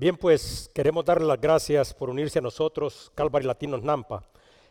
[0.00, 4.24] Bien, pues queremos darle las gracias por unirse a nosotros, Calvary Latinos Nampa.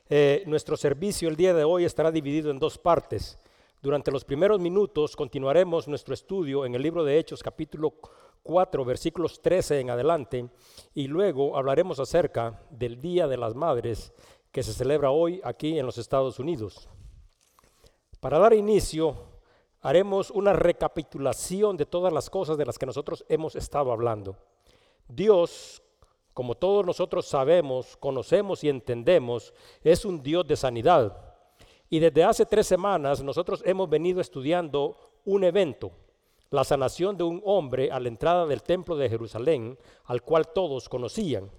[0.09, 3.37] Eh, nuestro servicio el día de hoy estará dividido en dos partes.
[3.79, 7.93] Durante los primeros minutos continuaremos nuestro estudio en el libro de Hechos, capítulo
[8.41, 10.49] 4, versículos 13 en adelante,
[10.95, 14.11] y luego hablaremos acerca del Día de las Madres
[14.51, 16.89] que se celebra hoy aquí en los Estados Unidos.
[18.19, 19.15] Para dar inicio,
[19.81, 24.35] haremos una recapitulación de todas las cosas de las que nosotros hemos estado hablando.
[25.09, 25.81] Dios,
[26.33, 29.53] como todos nosotros sabemos, conocemos y entendemos,
[29.83, 31.35] es un Dios de sanidad.
[31.89, 35.91] Y desde hace tres semanas nosotros hemos venido estudiando un evento,
[36.51, 40.87] la sanación de un hombre a la entrada del templo de Jerusalén, al cual todos
[40.87, 41.49] conocían.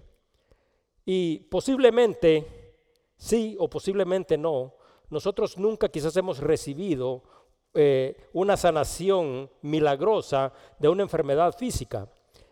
[1.05, 2.77] Y posiblemente,
[3.17, 4.75] sí o posiblemente no,
[5.11, 7.25] nosotros nunca quizás hemos recibido
[7.75, 12.09] eh, una sanación milagrosa de una enfermedad física.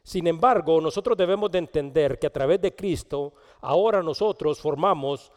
[0.08, 5.30] Sin embargo, nosotros debemos de entender que a través de Cristo, ahora nosotros formamos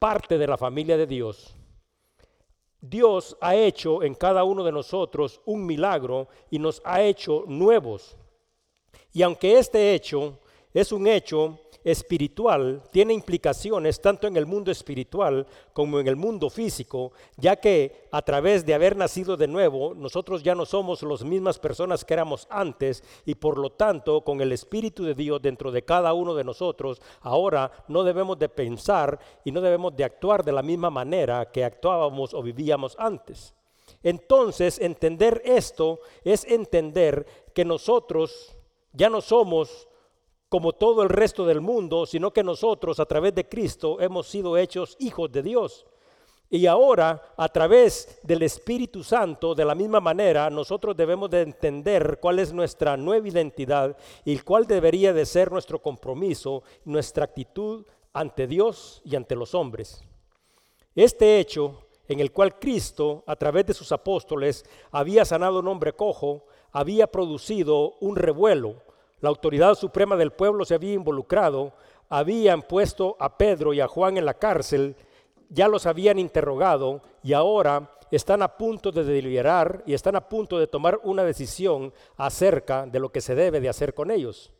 [0.00, 1.54] parte de la familia de Dios.
[2.80, 8.16] Dios ha hecho en cada uno de nosotros un milagro y nos ha hecho nuevos.
[9.12, 10.40] Y aunque este hecho
[10.76, 16.50] es un hecho espiritual tiene implicaciones tanto en el mundo espiritual como en el mundo
[16.50, 21.24] físico, ya que a través de haber nacido de nuevo, nosotros ya no somos las
[21.24, 25.70] mismas personas que éramos antes y por lo tanto con el Espíritu de Dios dentro
[25.70, 30.44] de cada uno de nosotros, ahora no debemos de pensar y no debemos de actuar
[30.44, 33.54] de la misma manera que actuábamos o vivíamos antes.
[34.02, 37.24] Entonces, entender esto es entender
[37.54, 38.54] que nosotros
[38.92, 39.88] ya no somos
[40.48, 44.56] como todo el resto del mundo, sino que nosotros a través de Cristo hemos sido
[44.56, 45.86] hechos hijos de Dios.
[46.48, 52.18] Y ahora, a través del Espíritu Santo, de la misma manera, nosotros debemos de entender
[52.20, 58.46] cuál es nuestra nueva identidad y cuál debería de ser nuestro compromiso, nuestra actitud ante
[58.46, 60.04] Dios y ante los hombres.
[60.94, 65.92] Este hecho en el cual Cristo, a través de sus apóstoles, había sanado un hombre
[65.94, 68.82] cojo, había producido un revuelo,
[69.20, 71.72] la autoridad suprema del pueblo se había involucrado,
[72.08, 74.96] habían puesto a Pedro y a Juan en la cárcel,
[75.48, 80.58] ya los habían interrogado y ahora están a punto de deliberar y están a punto
[80.58, 84.52] de tomar una decisión acerca de lo que se debe de hacer con ellos.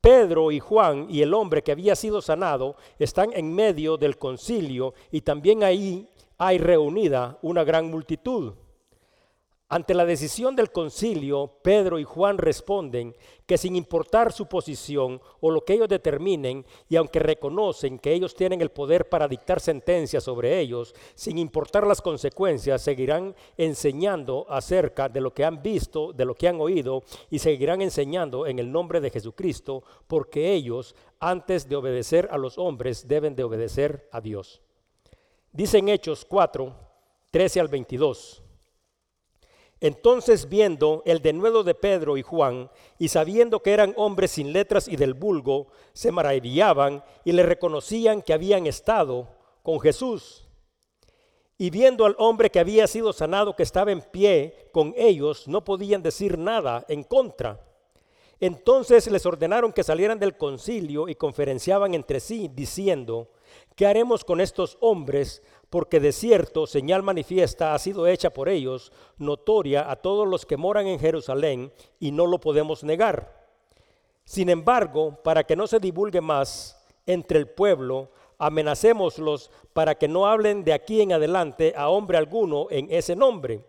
[0.00, 4.92] Pedro y Juan y el hombre que había sido sanado están en medio del concilio
[5.10, 8.52] y también ahí hay reunida una gran multitud.
[9.74, 15.50] Ante la decisión del concilio, Pedro y Juan responden que sin importar su posición o
[15.50, 20.22] lo que ellos determinen, y aunque reconocen que ellos tienen el poder para dictar sentencias
[20.22, 26.24] sobre ellos, sin importar las consecuencias, seguirán enseñando acerca de lo que han visto, de
[26.24, 31.68] lo que han oído, y seguirán enseñando en el nombre de Jesucristo, porque ellos, antes
[31.68, 34.62] de obedecer a los hombres, deben de obedecer a Dios.
[35.50, 36.72] Dicen Hechos 4,
[37.32, 38.43] 13 al 22.
[39.84, 44.88] Entonces viendo el denuedo de Pedro y Juan, y sabiendo que eran hombres sin letras
[44.88, 49.28] y del vulgo, se maravillaban y le reconocían que habían estado
[49.62, 50.48] con Jesús.
[51.58, 55.62] Y viendo al hombre que había sido sanado, que estaba en pie con ellos, no
[55.62, 57.60] podían decir nada en contra.
[58.40, 63.28] Entonces les ordenaron que salieran del concilio y conferenciaban entre sí, diciendo,
[63.76, 65.42] ¿qué haremos con estos hombres?
[65.74, 70.56] Porque de cierto señal manifiesta ha sido hecha por ellos, notoria a todos los que
[70.56, 73.44] moran en Jerusalén, y no lo podemos negar.
[74.22, 80.28] Sin embargo, para que no se divulgue más entre el pueblo, amenacémoslos para que no
[80.28, 83.64] hablen de aquí en adelante a hombre alguno en ese nombre.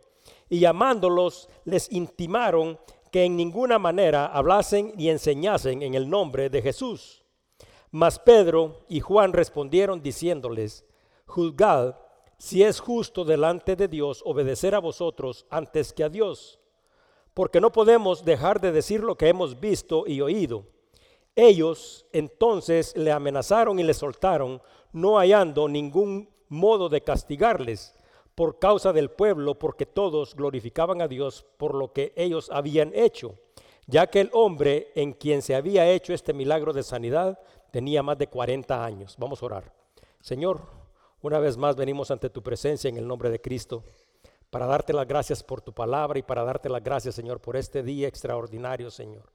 [0.48, 2.78] Y llamándolos, les intimaron
[3.10, 7.24] que en ninguna manera hablasen ni enseñasen en el nombre de Jesús.
[7.90, 10.86] Mas Pedro y Juan respondieron diciéndoles,
[11.26, 11.96] juzgad
[12.38, 16.60] si es justo delante de Dios obedecer a vosotros antes que a Dios,
[17.34, 20.66] porque no podemos dejar de decir lo que hemos visto y oído.
[21.36, 24.62] Ellos entonces le amenazaron y le soltaron,
[24.94, 27.94] no hallando ningún modo de castigarles
[28.36, 33.36] por causa del pueblo, porque todos glorificaban a Dios por lo que ellos habían hecho,
[33.88, 37.40] ya que el hombre en quien se había hecho este milagro de sanidad
[37.72, 39.16] tenía más de 40 años.
[39.18, 39.74] Vamos a orar.
[40.22, 40.62] Señor,
[41.26, 43.84] una vez más venimos ante tu presencia en el nombre de Cristo
[44.52, 47.82] para darte las gracias por tu palabra y para darte las gracias, Señor, por este
[47.82, 49.32] día extraordinario, Señor.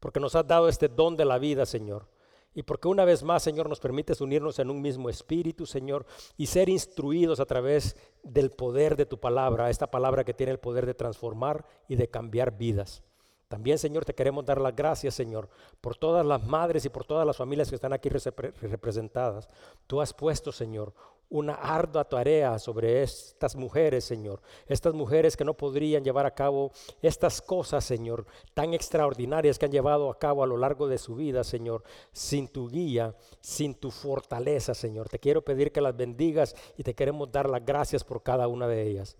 [0.00, 2.08] Porque nos has dado este don de la vida, Señor.
[2.54, 6.06] Y porque una vez más, Señor, nos permites unirnos en un mismo espíritu, Señor,
[6.38, 10.58] y ser instruidos a través del poder de tu palabra, esta palabra que tiene el
[10.58, 13.02] poder de transformar y de cambiar vidas.
[13.48, 15.48] También, Señor, te queremos dar las gracias, Señor,
[15.80, 19.48] por todas las madres y por todas las familias que están aquí representadas.
[19.86, 20.92] Tú has puesto, Señor,
[21.28, 24.40] una ardua tarea sobre estas mujeres, Señor.
[24.66, 26.70] Estas mujeres que no podrían llevar a cabo
[27.02, 31.16] estas cosas, Señor, tan extraordinarias que han llevado a cabo a lo largo de su
[31.16, 31.82] vida, Señor,
[32.12, 35.08] sin tu guía, sin tu fortaleza, Señor.
[35.08, 38.68] Te quiero pedir que las bendigas y te queremos dar las gracias por cada una
[38.68, 39.16] de ellas.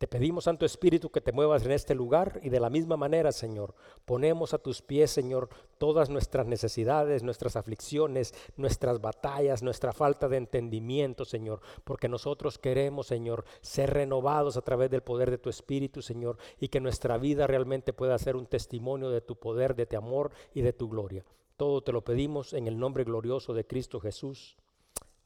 [0.00, 3.32] Te pedimos, Santo Espíritu, que te muevas en este lugar y de la misma manera,
[3.32, 3.74] Señor,
[4.06, 10.38] ponemos a tus pies, Señor, todas nuestras necesidades, nuestras aflicciones, nuestras batallas, nuestra falta de
[10.38, 16.00] entendimiento, Señor, porque nosotros queremos, Señor, ser renovados a través del poder de tu Espíritu,
[16.00, 19.98] Señor, y que nuestra vida realmente pueda ser un testimonio de tu poder, de tu
[19.98, 21.26] amor y de tu gloria.
[21.58, 24.56] Todo te lo pedimos en el nombre glorioso de Cristo Jesús.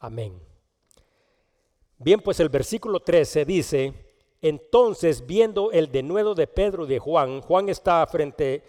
[0.01, 0.37] Amén.
[1.97, 4.04] Bien, pues el versículo 13 dice,
[4.45, 8.63] entonces, viendo el denuedo de Pedro y de Juan, Juan está frente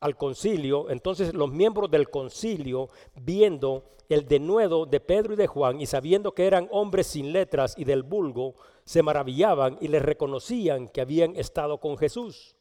[0.00, 5.78] al concilio, entonces los miembros del concilio, viendo el denuedo de Pedro y de Juan
[5.78, 8.54] y sabiendo que eran hombres sin letras y del vulgo,
[8.86, 12.56] se maravillaban y les reconocían que habían estado con Jesús.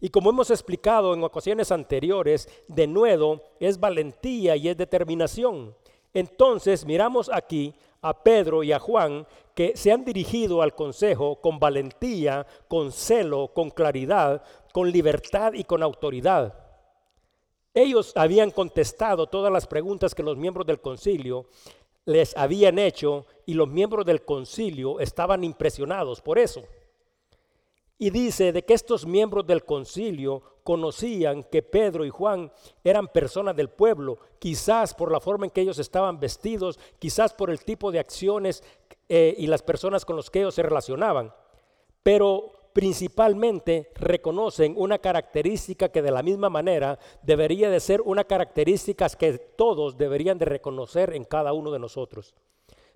[0.00, 5.76] Y como hemos explicado en ocasiones anteriores, denuedo es valentía y es determinación.
[6.12, 7.74] Entonces miramos aquí
[8.04, 13.52] a Pedro y a Juan que se han dirigido al consejo con valentía, con celo,
[13.54, 14.42] con claridad,
[14.72, 16.54] con libertad y con autoridad.
[17.72, 21.46] Ellos habían contestado todas las preguntas que los miembros del concilio
[22.04, 26.62] les habían hecho y los miembros del concilio estaban impresionados por eso.
[27.98, 32.50] Y dice de que estos miembros del concilio conocían que Pedro y Juan
[32.82, 37.50] eran personas del pueblo, quizás por la forma en que ellos estaban vestidos, quizás por
[37.50, 38.64] el tipo de acciones
[39.08, 41.32] eh, y las personas con los que ellos se relacionaban,
[42.02, 49.08] pero principalmente reconocen una característica que de la misma manera debería de ser una característica
[49.10, 52.34] que todos deberían de reconocer en cada uno de nosotros.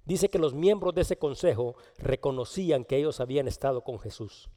[0.04, 4.48] Dice que los miembros de ese consejo reconocían que ellos habían estado con Jesús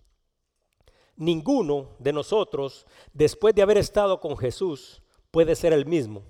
[1.22, 6.24] ninguno de nosotros, después de haber estado con Jesús, puede ser el mismo.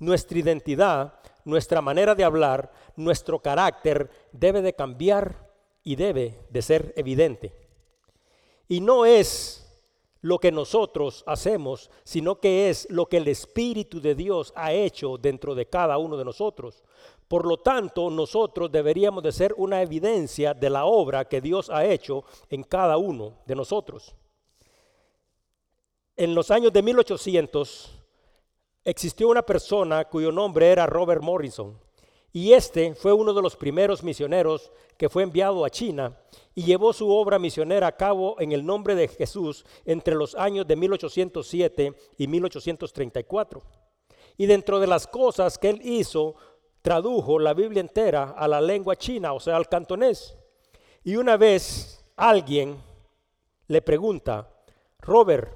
[0.00, 5.48] Nuestra identidad, nuestra manera de hablar, nuestro carácter debe de cambiar
[5.84, 7.54] y debe de ser evidente.
[8.66, 9.64] Y no es
[10.20, 15.16] lo que nosotros hacemos, sino que es lo que el Espíritu de Dios ha hecho
[15.16, 16.82] dentro de cada uno de nosotros.
[17.28, 21.84] Por lo tanto, nosotros deberíamos de ser una evidencia de la obra que Dios ha
[21.84, 24.14] hecho en cada uno de nosotros.
[26.16, 27.90] En los años de 1800
[28.82, 31.78] existió una persona cuyo nombre era Robert Morrison.
[32.32, 36.18] Y este fue uno de los primeros misioneros que fue enviado a China
[36.54, 40.66] y llevó su obra misionera a cabo en el nombre de Jesús entre los años
[40.66, 43.62] de 1807 y 1834.
[44.36, 46.34] Y dentro de las cosas que él hizo
[46.88, 50.34] tradujo la Biblia entera a la lengua china, o sea, al cantonés.
[51.04, 52.82] Y una vez alguien
[53.66, 54.48] le pregunta,
[55.00, 55.52] Robert,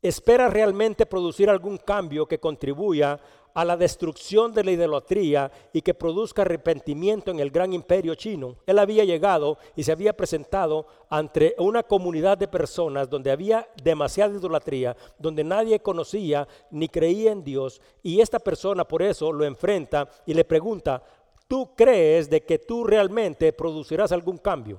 [0.00, 3.18] ¿espera realmente producir algún cambio que contribuya
[3.56, 8.56] a la destrucción de la idolatría y que produzca arrepentimiento en el gran imperio chino.
[8.66, 14.36] Él había llegado y se había presentado ante una comunidad de personas donde había demasiada
[14.36, 20.06] idolatría, donde nadie conocía ni creía en Dios y esta persona por eso lo enfrenta
[20.26, 21.02] y le pregunta,
[21.48, 24.78] ¿tú crees de que tú realmente producirás algún cambio?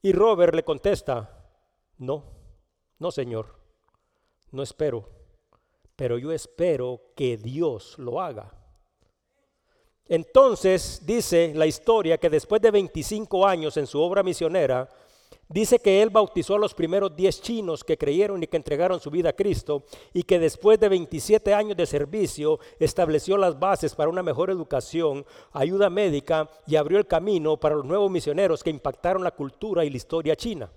[0.00, 1.44] Y Robert le contesta,
[1.98, 2.24] no,
[2.98, 3.60] no señor,
[4.52, 5.17] no espero
[5.98, 8.52] pero yo espero que Dios lo haga.
[10.06, 14.88] Entonces dice la historia que después de 25 años en su obra misionera,
[15.48, 19.10] dice que él bautizó a los primeros 10 chinos que creyeron y que entregaron su
[19.10, 19.82] vida a Cristo
[20.14, 25.26] y que después de 27 años de servicio estableció las bases para una mejor educación,
[25.50, 29.90] ayuda médica y abrió el camino para los nuevos misioneros que impactaron la cultura y
[29.90, 30.70] la historia china.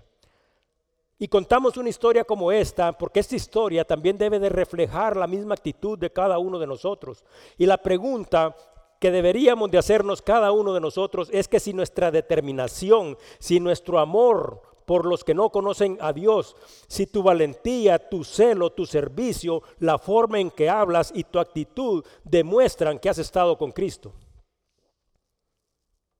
[1.22, 5.54] Y contamos una historia como esta porque esta historia también debe de reflejar la misma
[5.54, 7.24] actitud de cada uno de nosotros.
[7.56, 8.56] Y la pregunta
[8.98, 14.00] que deberíamos de hacernos cada uno de nosotros es que si nuestra determinación, si nuestro
[14.00, 16.56] amor por los que no conocen a Dios,
[16.88, 22.04] si tu valentía, tu celo, tu servicio, la forma en que hablas y tu actitud
[22.24, 24.12] demuestran que has estado con Cristo.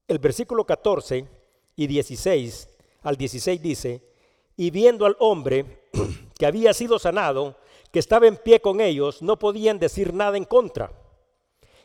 [0.06, 1.26] El versículo 14
[1.74, 2.68] y 16
[3.02, 4.11] al 16 dice,
[4.56, 5.88] y viendo al hombre
[6.38, 7.56] que había sido sanado,
[7.90, 10.92] que estaba en pie con ellos, no podían decir nada en contra.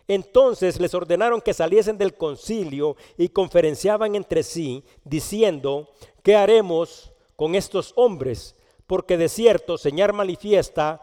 [0.08, 5.90] Entonces les ordenaron que saliesen del concilio y conferenciaban entre sí, diciendo,
[6.24, 8.56] ¿qué haremos con estos hombres?
[8.88, 11.02] porque de cierto señal manifiesta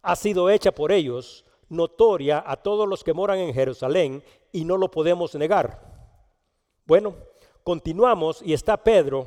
[0.00, 4.22] ha sido hecha por ellos, notoria a todos los que moran en Jerusalén,
[4.52, 5.82] y no lo podemos negar.
[6.86, 7.16] Bueno,
[7.64, 9.26] continuamos y está Pedro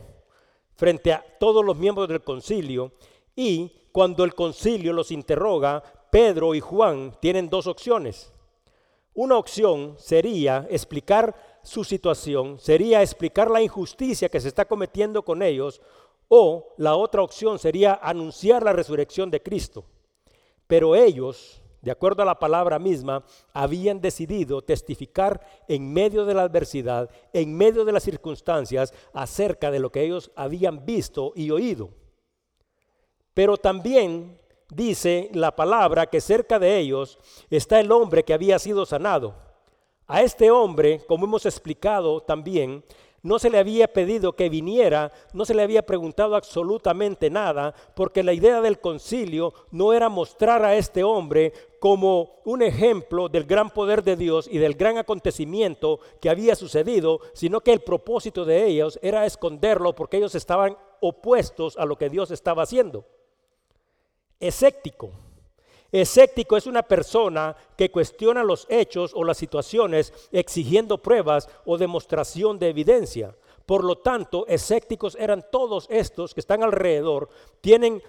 [0.79, 2.93] frente a todos los miembros del concilio,
[3.35, 8.31] y cuando el concilio los interroga, Pedro y Juan tienen dos opciones.
[9.13, 15.41] Una opción sería explicar su situación, sería explicar la injusticia que se está cometiendo con
[15.41, 15.81] ellos,
[16.29, 19.83] o la otra opción sería anunciar la resurrección de Cristo.
[20.65, 26.43] Pero ellos, de acuerdo a la palabra misma, habían decidido testificar en medio de la
[26.43, 31.89] adversidad, en medio de las circunstancias, acerca de lo que ellos habían visto y oído.
[33.33, 37.17] Pero también dice la palabra que cerca de ellos
[37.49, 39.35] está el hombre que había sido sanado.
[40.07, 42.83] A este hombre, como hemos explicado también,
[43.23, 48.23] no se le había pedido que viniera, no se le había preguntado absolutamente nada, porque
[48.23, 53.69] la idea del concilio no era mostrar a este hombre como un ejemplo del gran
[53.69, 58.65] poder de Dios y del gran acontecimiento que había sucedido, sino que el propósito de
[58.67, 63.05] ellos era esconderlo porque ellos estaban opuestos a lo que Dios estaba haciendo.
[64.39, 65.11] Escéptico.
[65.91, 72.59] Escéptico es una persona que cuestiona los hechos o las situaciones exigiendo pruebas o demostración
[72.59, 73.35] de evidencia.
[73.65, 77.29] Por lo tanto, escépticos eran todos estos que están alrededor,
[77.61, 78.01] tienen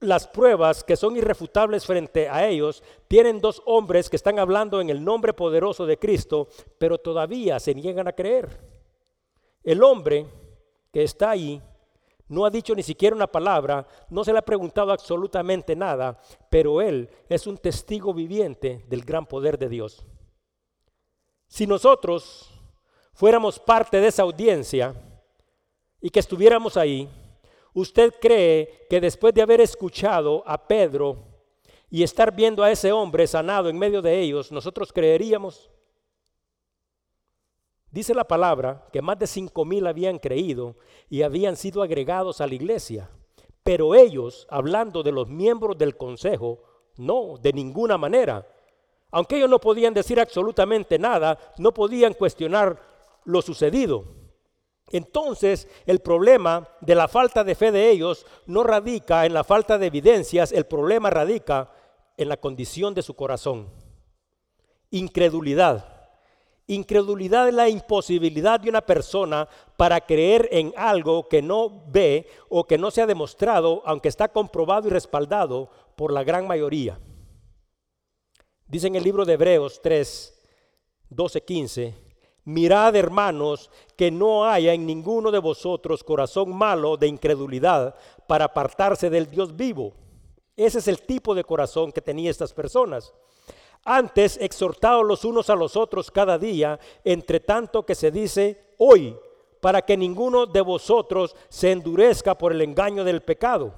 [0.00, 4.90] las pruebas que son irrefutables frente a ellos, tienen dos hombres que están hablando en
[4.90, 6.48] el nombre poderoso de Cristo,
[6.78, 8.60] pero todavía se niegan a creer.
[9.62, 10.26] El hombre
[10.92, 11.60] que está ahí
[12.28, 16.80] no ha dicho ni siquiera una palabra, no se le ha preguntado absolutamente nada, pero
[16.80, 20.04] él es un testigo viviente del gran poder de Dios.
[21.46, 22.50] Si nosotros
[23.12, 24.94] fuéramos parte de esa audiencia
[26.00, 27.08] y que estuviéramos ahí,
[27.72, 31.24] ¿usted cree que después de haber escuchado a Pedro
[31.88, 35.70] y estar viendo a ese hombre sanado en medio de ellos, nosotros creeríamos?
[37.96, 40.76] Dice la palabra que más de cinco mil habían creído
[41.08, 43.08] y habían sido agregados a la iglesia.
[43.62, 46.62] Pero ellos, hablando de los miembros del consejo,
[46.98, 48.46] no, de ninguna manera.
[49.10, 52.78] Aunque ellos no podían decir absolutamente nada, no podían cuestionar
[53.24, 54.04] lo sucedido.
[54.90, 59.78] Entonces, el problema de la falta de fe de ellos no radica en la falta
[59.78, 61.72] de evidencias, el problema radica
[62.18, 63.70] en la condición de su corazón.
[64.90, 65.95] Incredulidad.
[66.68, 72.66] Incredulidad es la imposibilidad de una persona para creer en algo que no ve o
[72.66, 76.98] que no se ha demostrado, aunque está comprobado y respaldado por la gran mayoría.
[78.66, 80.42] Dice en el libro de Hebreos 3,
[81.08, 81.94] 12, 15,
[82.44, 87.94] mirad hermanos que no haya en ninguno de vosotros corazón malo de incredulidad
[88.26, 89.92] para apartarse del Dios vivo.
[90.56, 93.14] Ese es el tipo de corazón que tenían estas personas.
[93.88, 99.16] Antes, exhortados los unos a los otros cada día, entre tanto que se dice hoy,
[99.60, 103.72] para que ninguno de vosotros se endurezca por el engaño del pecado,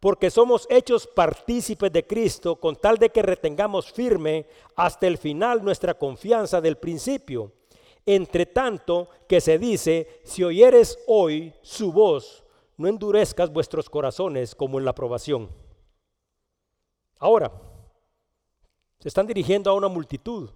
[0.00, 5.62] porque somos hechos partícipes de Cristo con tal de que retengamos firme hasta el final
[5.62, 7.52] nuestra confianza del principio.
[8.06, 12.42] Entre tanto que se dice, si oyeres hoy su voz,
[12.78, 15.50] no endurezcas vuestros corazones como en la aprobación.
[17.18, 17.52] Ahora,
[19.02, 20.48] se están dirigiendo a una multitud.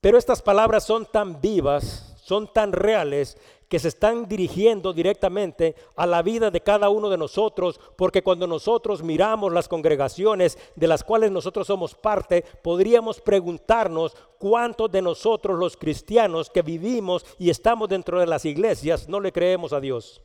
[0.00, 3.38] Pero estas palabras son tan vivas, son tan reales,
[3.68, 8.48] que se están dirigiendo directamente a la vida de cada uno de nosotros, porque cuando
[8.48, 15.56] nosotros miramos las congregaciones de las cuales nosotros somos parte, podríamos preguntarnos cuántos de nosotros
[15.56, 20.20] los cristianos que vivimos y estamos dentro de las iglesias no le creemos a Dios.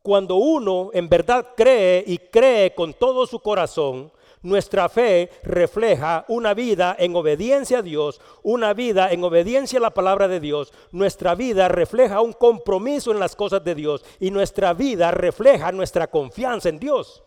[0.00, 4.10] Cuando uno en verdad cree y cree con todo su corazón,
[4.42, 9.94] nuestra fe refleja una vida en obediencia a Dios, una vida en obediencia a la
[9.94, 10.72] palabra de Dios.
[10.92, 16.08] Nuestra vida refleja un compromiso en las cosas de Dios y nuestra vida refleja nuestra
[16.08, 17.22] confianza en Dios.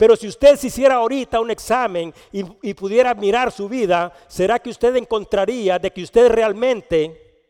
[0.00, 4.70] Pero si usted se hiciera ahorita un examen y, pudiera mirar su vida, ¿será que
[4.70, 7.44] usted encontraría de que usted realmente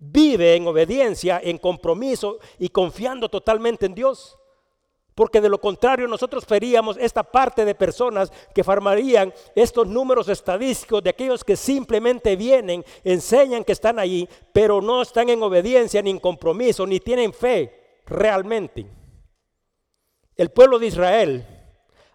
[0.00, 4.36] vive en obediencia, en compromiso y confiando totalmente en Dios?
[5.14, 11.02] Porque de lo contrario nosotros veríamos esta parte de personas que formarían estos números estadísticos
[11.02, 16.10] de aquellos que simplemente vienen, enseñan que están allí, pero no están en obediencia ni
[16.10, 18.86] en compromiso, ni tienen fe realmente.
[20.36, 21.46] El pueblo de Israel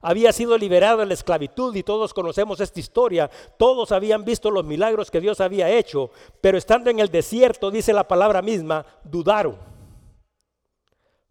[0.01, 4.65] había sido liberado de la esclavitud y todos conocemos esta historia, todos habían visto los
[4.65, 6.11] milagros que Dios había hecho,
[6.41, 9.76] pero estando en el desierto, dice la palabra misma, dudaron.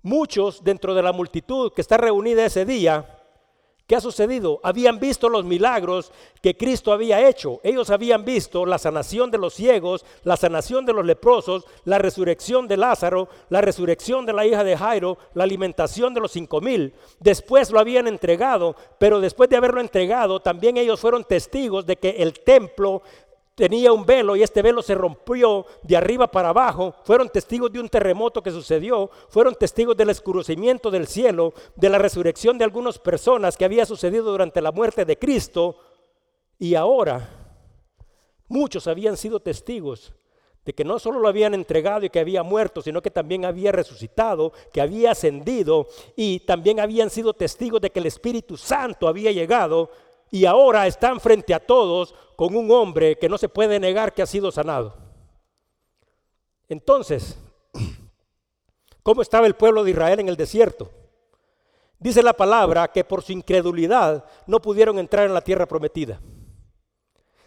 [0.06, 3.16] Muchos dentro de la multitud que está reunida ese día
[3.86, 4.58] ¿Qué ha sucedido?
[4.64, 6.10] Habían visto los milagros
[6.42, 7.60] que Cristo había hecho.
[7.62, 12.66] Ellos habían visto la sanación de los ciegos, la sanación de los leprosos, la resurrección
[12.66, 16.94] de Lázaro, la resurrección de la hija de Jairo, la alimentación de los cinco mil.
[17.20, 22.10] Después lo habían entregado, pero después de haberlo entregado, también ellos fueron testigos de que
[22.10, 23.02] el templo
[23.56, 26.94] tenía un velo y este velo se rompió de arriba para abajo.
[27.04, 31.98] Fueron testigos de un terremoto que sucedió, fueron testigos del escurrecimiento del cielo, de la
[31.98, 35.76] resurrección de algunas personas que había sucedido durante la muerte de Cristo.
[36.58, 37.28] Y ahora
[38.46, 40.12] muchos habían sido testigos
[40.66, 43.72] de que no solo lo habían entregado y que había muerto, sino que también había
[43.72, 45.86] resucitado, que había ascendido
[46.16, 49.90] y también habían sido testigos de que el Espíritu Santo había llegado
[50.30, 54.22] y ahora están frente a todos con un hombre que no se puede negar que
[54.22, 54.94] ha sido sanado.
[56.68, 57.38] Entonces,
[59.02, 60.90] ¿cómo estaba el pueblo de Israel en el desierto?
[61.98, 66.20] Dice la palabra que por su incredulidad no pudieron entrar en la tierra prometida.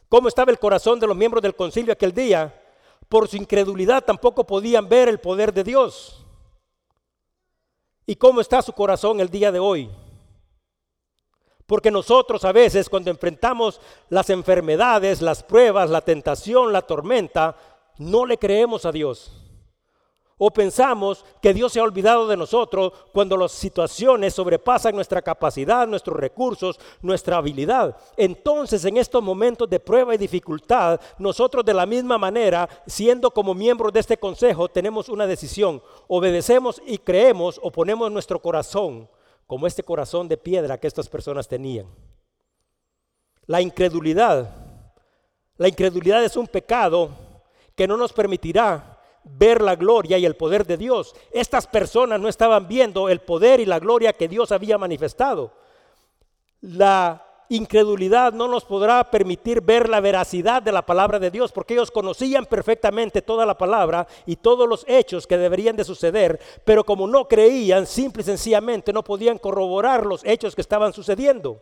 [0.08, 2.60] ¿Cómo estaba el corazón de los miembros del concilio aquel día?
[3.08, 6.26] Por su incredulidad tampoco podían ver el poder de Dios.
[8.08, 9.92] ¿Y cómo está su corazón el día de hoy?
[11.70, 17.56] Porque nosotros a veces cuando enfrentamos las enfermedades, las pruebas, la tentación, la tormenta,
[18.00, 19.32] no le creemos a Dios.
[20.40, 25.88] O pensamos que Dios se ha olvidado de nosotros cuando las situaciones sobrepasan nuestra capacidad,
[25.88, 27.96] nuestros recursos, nuestra habilidad.
[28.18, 33.54] Entonces en estos momentos de prueba y dificultad, nosotros de la misma manera, siendo como
[33.54, 35.84] miembros de este consejo, tenemos una decisión.
[36.08, 39.08] Obedecemos y creemos o ponemos nuestro corazón
[39.50, 41.88] como este corazón de piedra que estas personas tenían.
[43.48, 44.48] La incredulidad.
[45.58, 47.10] La incredulidad es un pecado
[47.76, 51.16] que no nos permitirá ver la gloria y el poder de Dios.
[51.32, 55.52] Estas personas no estaban viendo el poder y la gloria que Dios había manifestado.
[56.62, 61.74] La incredulidad no nos podrá permitir ver la veracidad de la palabra de Dios, porque
[61.74, 66.84] ellos conocían perfectamente toda la palabra y todos los hechos que deberían de suceder, pero
[66.84, 71.60] como no creían, simple y sencillamente no podían corroborar los hechos que estaban sucediendo.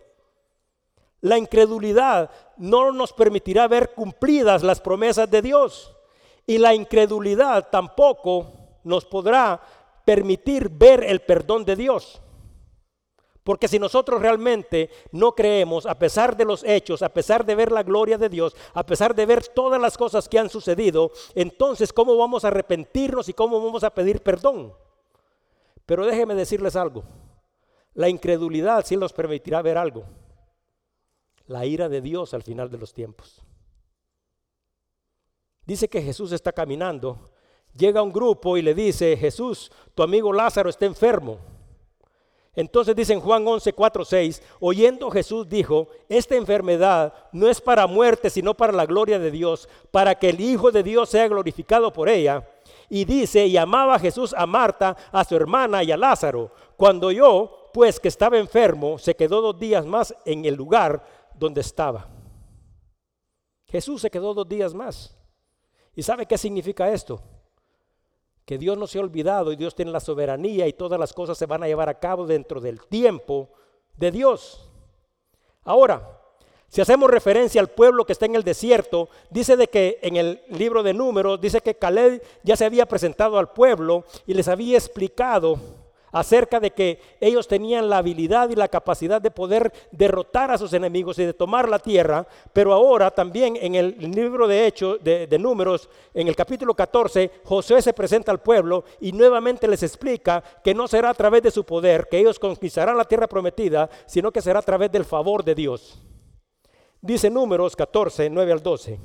[1.21, 5.95] La incredulidad no nos permitirá ver cumplidas las promesas de Dios
[6.45, 8.51] y la incredulidad tampoco
[8.83, 9.59] nos podrá
[10.05, 12.21] permitir ver el perdón de Dios.
[13.47, 17.71] Porque si nosotros realmente no creemos, a pesar de los hechos, a pesar de ver
[17.71, 21.93] la gloria de Dios, a pesar de ver todas las cosas que han sucedido, entonces
[21.93, 24.73] ¿cómo vamos a arrepentirnos y cómo vamos a pedir perdón?
[25.85, 27.05] Pero déjenme decirles algo.
[27.93, 30.03] La incredulidad sí nos permitirá ver algo.
[31.45, 33.41] La ira de Dios al final de los tiempos.
[35.65, 37.29] Dice que Jesús está caminando.
[37.73, 41.55] Llega un grupo y le dice, Jesús, tu amigo Lázaro está enfermo.
[42.57, 47.85] Entonces dice en Juan 11, 4, 6, oyendo Jesús dijo, esta enfermedad no es para
[47.85, 51.93] muerte, sino para la gloria de Dios, para que el Hijo de Dios sea glorificado
[51.93, 52.49] por ella.
[52.89, 56.51] Y dice, y amaba Jesús a Marta, a su hermana y a Lázaro.
[56.75, 61.61] Cuando yo, pues que estaba enfermo, se quedó dos días más en el lugar donde
[61.61, 62.07] estaba.
[63.67, 65.15] Jesús se quedó dos días más.
[65.93, 67.21] ¿Y sabe qué significa esto?
[68.47, 71.37] Que Dios no se ha olvidado y Dios tiene la soberanía y todas las cosas
[71.37, 73.49] se van a llevar a cabo dentro del tiempo
[73.97, 74.71] de Dios.
[75.65, 76.17] Ahora,
[76.69, 80.41] si hacemos referencia al pueblo que está en el desierto, dice de que en el
[80.47, 84.77] libro de números, dice que Caleb ya se había presentado al pueblo y les había
[84.77, 85.59] explicado
[86.11, 90.73] acerca de que ellos tenían la habilidad y la capacidad de poder derrotar a sus
[90.73, 95.27] enemigos y de tomar la tierra, pero ahora también en el libro de Hechos, de,
[95.27, 100.43] de, Números, en el capítulo 14, José se presenta al pueblo y nuevamente les explica
[100.63, 104.31] que no será a través de su poder que ellos conquistarán la tierra prometida, sino
[104.31, 106.01] que será a través del favor de Dios.
[107.01, 108.99] Dice Números 14, 9 al 12.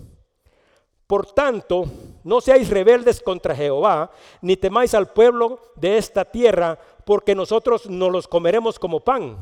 [1.07, 1.85] Por tanto,
[2.25, 4.11] no seáis rebeldes contra Jehová,
[4.41, 9.37] ni temáis al pueblo de esta tierra, porque nosotros no los comeremos como pan.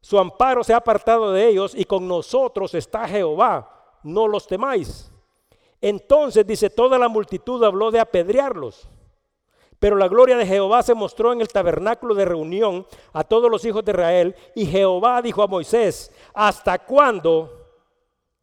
[0.00, 5.10] Su amparo se ha apartado de ellos y con nosotros está Jehová, no los temáis.
[5.80, 8.88] Entonces dice, toda la multitud habló de apedrearlos.
[9.78, 13.64] Pero la gloria de Jehová se mostró en el tabernáculo de reunión a todos los
[13.64, 14.36] hijos de Israel.
[14.54, 17.66] Y Jehová dijo a Moisés, ¿hasta cuándo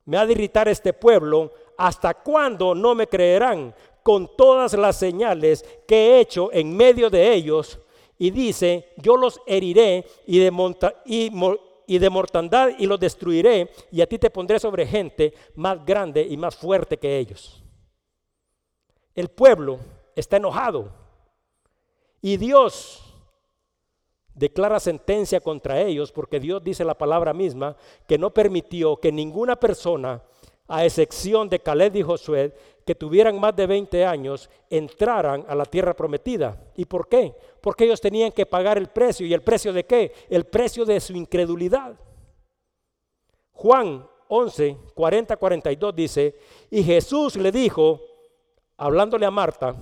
[0.05, 1.51] me ha de irritar este pueblo?
[1.77, 7.33] ¿Hasta cuándo no me creerán con todas las señales que he hecho en medio de
[7.33, 7.79] ellos?
[8.17, 10.51] Y dice, yo los heriré y de,
[11.87, 16.25] y, de mortandad y los destruiré y a ti te pondré sobre gente más grande
[16.29, 17.63] y más fuerte que ellos.
[19.15, 19.79] El pueblo
[20.15, 20.91] está enojado
[22.21, 23.03] Y Dios
[24.33, 27.75] declara sentencia contra ellos porque Dios dice la palabra misma
[28.07, 30.23] que no permitió que ninguna persona,
[30.67, 32.53] a excepción de Caleb y Josué,
[32.85, 36.57] que tuvieran más de 20 años, entraran a la tierra prometida.
[36.75, 37.33] ¿Y por qué?
[37.61, 39.25] Porque ellos tenían que pagar el precio.
[39.25, 40.11] ¿Y el precio de qué?
[40.29, 41.95] El precio de su incredulidad.
[43.53, 46.35] Juan 11, 40, 42 dice,
[46.69, 48.01] y Jesús le dijo,
[48.77, 49.75] hablándole a Marta,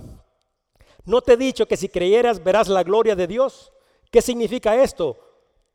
[1.04, 3.72] ¿no te he dicho que si creyeras verás la gloria de Dios?
[4.10, 5.18] ¿Qué significa esto?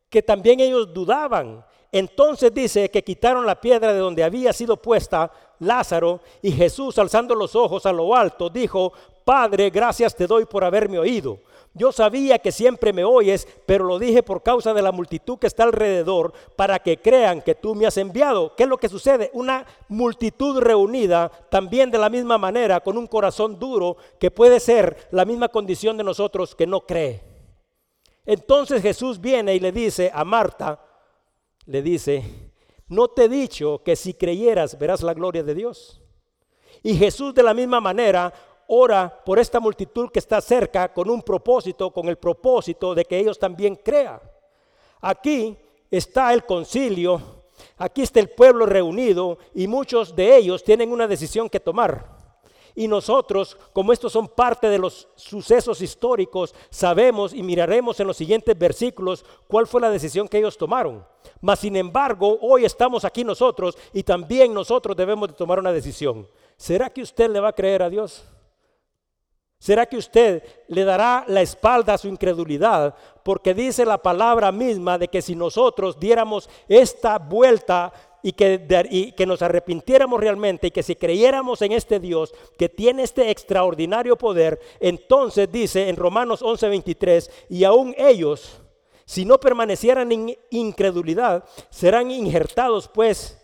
[0.10, 1.66] Que también ellos dudaban.
[1.98, 7.34] Entonces dice que quitaron la piedra de donde había sido puesta Lázaro y Jesús alzando
[7.34, 8.94] los ojos a lo alto dijo,
[9.26, 11.40] Padre, gracias te doy por haberme oído.
[11.74, 15.48] Yo sabía que siempre me oyes, pero lo dije por causa de la multitud que
[15.48, 18.56] está alrededor, para que crean que tú me has enviado.
[18.56, 19.32] ¿Qué es lo que sucede?
[19.34, 25.08] Una multitud reunida, también de la misma manera, con un corazón duro, que puede ser
[25.10, 27.24] la misma condición de nosotros que no cree.
[28.24, 30.80] Entonces Jesús viene y le dice a Marta,
[31.68, 32.24] le dice,
[32.88, 36.02] no te he dicho que si creyeras verás la gloria de Dios.
[36.82, 38.34] Y Jesús de la misma manera
[38.68, 43.20] ora por esta multitud que está cerca con un propósito, con el propósito de que
[43.20, 44.20] ellos también crean.
[45.02, 45.58] Aquí
[45.92, 47.22] está el concilio,
[47.78, 52.17] aquí está el pueblo reunido y muchos de ellos tienen una decisión que tomar.
[52.80, 58.18] Y nosotros, como estos son parte de los sucesos históricos, sabemos y miraremos en los
[58.18, 61.04] siguientes versículos cuál fue la decisión que ellos tomaron.
[61.42, 66.28] Mas, sin embargo, hoy estamos aquí nosotros y también nosotros debemos de tomar una decisión.
[66.56, 68.24] ¿Será que usted le va a creer a Dios?
[69.58, 72.94] ¿Será que usted le dará la espalda a su incredulidad?
[73.24, 77.92] Porque dice la palabra misma de que si nosotros diéramos esta vuelta
[78.24, 83.04] y que, que nos arrepintiéramos realmente y que si creyéramos en este Dios que tiene
[83.04, 88.62] este extraordinario poder, entonces dice en Romanos 11:23, y aún ellos,
[89.06, 93.38] si no permanecieran en incredulidad, serán injertados pues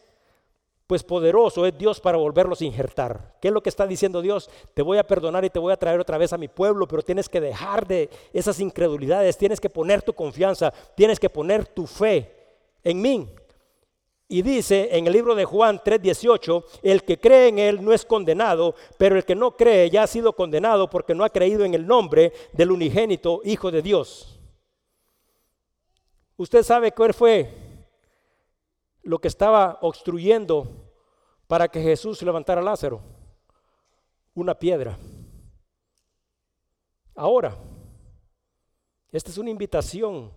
[0.87, 3.35] pues poderoso es Dios para volverlos a injertar.
[3.41, 4.49] ¿Qué es lo que está diciendo Dios?
[4.73, 7.01] Te voy a perdonar y te voy a traer otra vez a mi pueblo, pero
[7.01, 11.87] tienes que dejar de esas incredulidades, tienes que poner tu confianza, tienes que poner tu
[11.87, 12.31] fe
[12.83, 13.27] en mí.
[14.27, 18.05] Y dice en el libro de Juan 3:18, el que cree en él no es
[18.05, 21.73] condenado, pero el que no cree ya ha sido condenado porque no ha creído en
[21.73, 24.39] el nombre del unigénito Hijo de Dios.
[26.37, 27.49] Usted sabe cuál fue
[29.03, 30.67] lo que estaba obstruyendo
[31.47, 33.01] para que Jesús levantara a Lázaro.
[34.33, 34.97] Una piedra.
[37.13, 37.55] Ahora,
[39.11, 40.33] esta es una invitación.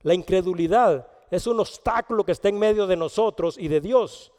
[0.00, 4.33] La incredulidad es un obstáculo que está en medio de nosotros y de Dios.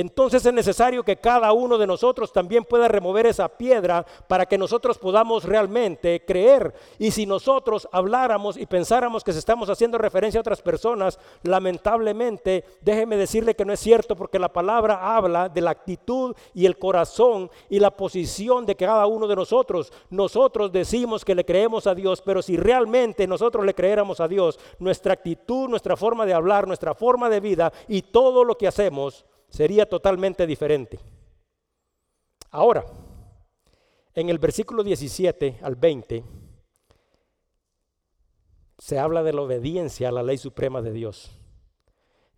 [0.00, 4.56] Entonces es necesario que cada uno de nosotros también pueda remover esa piedra para que
[4.56, 6.72] nosotros podamos realmente creer.
[6.98, 12.64] Y si nosotros habláramos y pensáramos que se estamos haciendo referencia a otras personas, lamentablemente,
[12.80, 16.78] déjeme decirle que no es cierto porque la palabra habla de la actitud y el
[16.78, 19.92] corazón y la posición de cada uno de nosotros.
[20.08, 24.58] Nosotros decimos que le creemos a Dios, pero si realmente nosotros le creéramos a Dios,
[24.78, 29.26] nuestra actitud, nuestra forma de hablar, nuestra forma de vida y todo lo que hacemos
[29.50, 30.98] sería totalmente diferente.
[32.50, 32.84] Ahora,
[34.14, 36.24] en el versículo 17 al 20,
[38.78, 41.30] se habla de la obediencia a la ley suprema de Dios.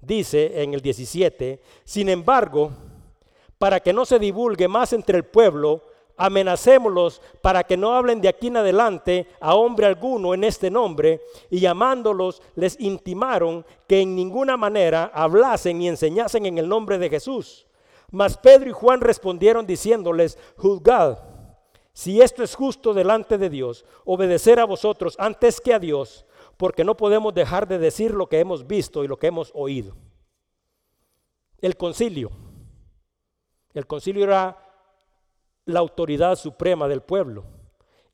[0.00, 2.72] Dice en el 17, sin embargo,
[3.58, 5.84] para que no se divulgue más entre el pueblo,
[6.22, 11.20] amenacémoslos para que no hablen de aquí en adelante a hombre alguno en este nombre,
[11.50, 17.10] y llamándolos les intimaron que en ninguna manera hablasen ni enseñasen en el nombre de
[17.10, 17.66] Jesús.
[18.12, 21.18] Mas Pedro y Juan respondieron diciéndoles, juzgad,
[21.92, 26.24] si esto es justo delante de Dios, obedecer a vosotros antes que a Dios,
[26.56, 29.96] porque no podemos dejar de decir lo que hemos visto y lo que hemos oído.
[31.60, 32.30] El concilio.
[33.74, 34.71] El concilio era
[35.66, 37.44] la autoridad suprema del pueblo.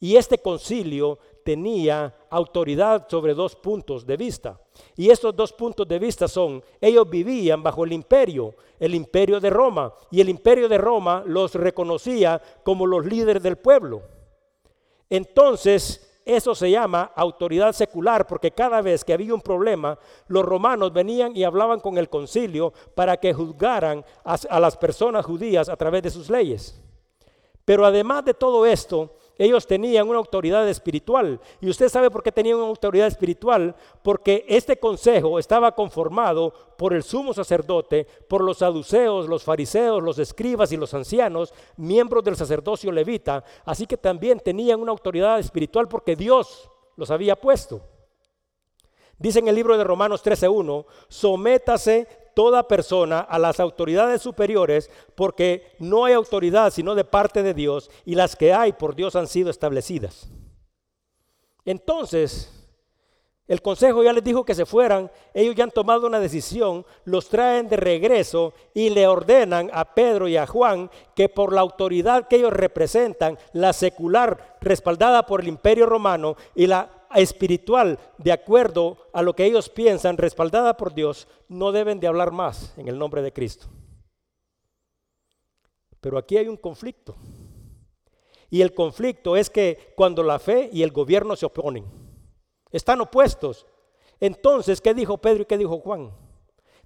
[0.01, 4.61] Y este concilio tenía autoridad sobre dos puntos de vista.
[4.97, 9.51] Y estos dos puntos de vista son, ellos vivían bajo el imperio, el imperio de
[9.51, 14.03] Roma, y el imperio de Roma los reconocía como los líderes del pueblo.
[15.11, 20.93] Entonces, eso se llama autoridad secular, porque cada vez que había un problema, los romanos
[20.93, 25.77] venían y hablaban con el concilio para que juzgaran a, a las personas judías a
[25.77, 26.81] través de sus leyes.
[27.69, 31.39] Pero además de todo esto, ellos tenían una autoridad espiritual.
[31.61, 33.77] Y usted sabe por qué tenían una autoridad espiritual.
[34.03, 40.19] Porque este consejo estaba conformado por el sumo sacerdote, por los saduceos, los fariseos, los
[40.19, 43.45] escribas y los ancianos, miembros del sacerdocio levita.
[43.67, 47.83] Así que también tenían una autoridad espiritual porque Dios los había puesto.
[49.19, 55.75] Dice en el libro de Romanos 13.1, sométase toda persona a las autoridades superiores, porque
[55.81, 59.27] no hay autoridad sino de parte de Dios, y las que hay por Dios han
[59.27, 60.29] sido establecidas.
[61.65, 62.49] Entonces,
[63.49, 67.29] el consejo ya les dijo que se fueran, ellos ya han tomado una decisión, los
[67.29, 72.29] traen de regreso y le ordenan a Pedro y a Juan que por la autoridad
[72.29, 78.99] que ellos representan, la secular respaldada por el imperio romano y la espiritual, de acuerdo
[79.13, 82.99] a lo que ellos piensan, respaldada por Dios, no deben de hablar más en el
[82.99, 83.67] nombre de Cristo.
[86.01, 87.17] Pero aquí hay un conflicto.
[88.51, 91.85] Y el conflicto es que cuando la fe y el gobierno se oponen,
[92.71, 93.67] están opuestos.
[94.21, 96.13] Entonces, ¿qué dijo Pedro y qué dijo Juan?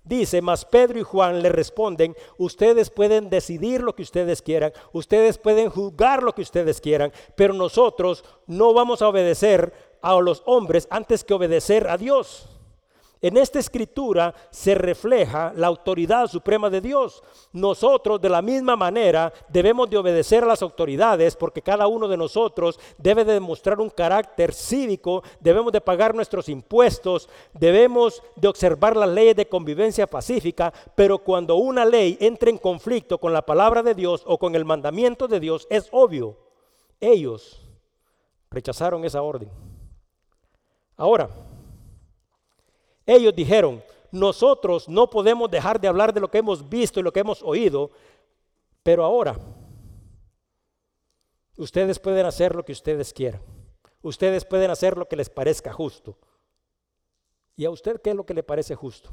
[0.04, 5.38] Dice, mas Pedro y Juan le responden, ustedes pueden decidir lo que ustedes quieran, ustedes
[5.38, 10.86] pueden juzgar lo que ustedes quieran, pero nosotros no vamos a obedecer a los hombres
[10.90, 12.48] antes que obedecer a Dios.
[13.22, 17.22] En esta escritura se refleja la autoridad suprema de Dios.
[17.52, 22.16] Nosotros de la misma manera debemos de obedecer a las autoridades porque cada uno de
[22.16, 28.96] nosotros debe de demostrar un carácter cívico, debemos de pagar nuestros impuestos, debemos de observar
[28.96, 33.84] las leyes de convivencia pacífica, pero cuando una ley entra en conflicto con la palabra
[33.84, 36.36] de Dios o con el mandamiento de Dios, es obvio,
[36.98, 37.64] ellos
[38.50, 39.71] rechazaron esa orden.
[41.02, 41.28] Ahora,
[43.04, 47.12] ellos dijeron, nosotros no podemos dejar de hablar de lo que hemos visto y lo
[47.12, 47.90] que hemos oído,
[48.84, 49.36] pero ahora
[51.56, 53.42] ustedes pueden hacer lo que ustedes quieran.
[54.00, 56.16] Ustedes pueden hacer lo que les parezca justo.
[57.56, 59.10] ¿Y a usted qué es lo que le parece justo?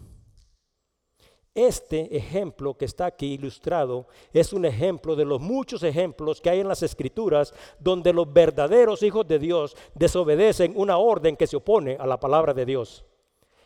[1.55, 6.59] Este ejemplo que está aquí ilustrado es un ejemplo de los muchos ejemplos que hay
[6.59, 11.97] en las escrituras donde los verdaderos hijos de Dios desobedecen una orden que se opone
[11.99, 13.03] a la palabra de Dios.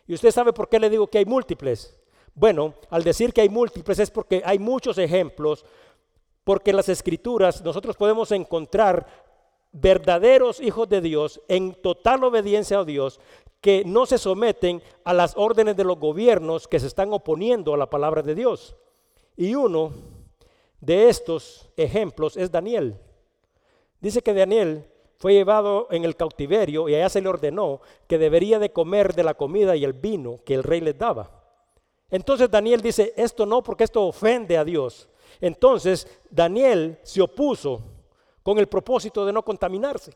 [0.07, 1.99] Y usted sabe por qué le digo que hay múltiples.
[2.33, 5.65] Bueno, al decir que hay múltiples es porque hay muchos ejemplos,
[6.43, 9.05] porque en las escrituras nosotros podemos encontrar
[9.73, 13.19] verdaderos hijos de Dios en total obediencia a Dios
[13.63, 17.77] que no se someten a las órdenes de los gobiernos que se están oponiendo a
[17.77, 18.75] la palabra de Dios.
[19.37, 19.93] Y uno
[20.81, 22.99] de estos ejemplos es Daniel.
[24.01, 28.59] Dice que Daniel fue llevado en el cautiverio y allá se le ordenó que debería
[28.59, 31.31] de comer de la comida y el vino que el rey les daba.
[32.09, 35.07] Entonces Daniel dice, esto no porque esto ofende a Dios.
[35.39, 37.81] Entonces Daniel se opuso
[38.43, 40.11] con el propósito de no contaminarse.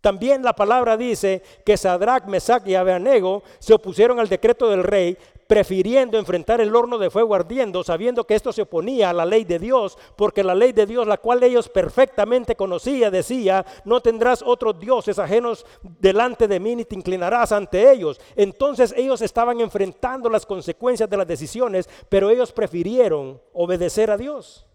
[0.00, 5.16] También la palabra dice que Sadrach, Mesach y Abednego se opusieron al decreto del rey,
[5.46, 9.44] prefiriendo enfrentar el horno de fuego ardiendo, sabiendo que esto se oponía a la ley
[9.44, 14.42] de Dios, porque la ley de Dios, la cual ellos perfectamente conocían, decía, no tendrás
[14.44, 18.20] otros dioses ajenos delante de mí, ni te inclinarás ante ellos.
[18.34, 24.65] Entonces ellos estaban enfrentando las consecuencias de las decisiones, pero ellos prefirieron obedecer a Dios.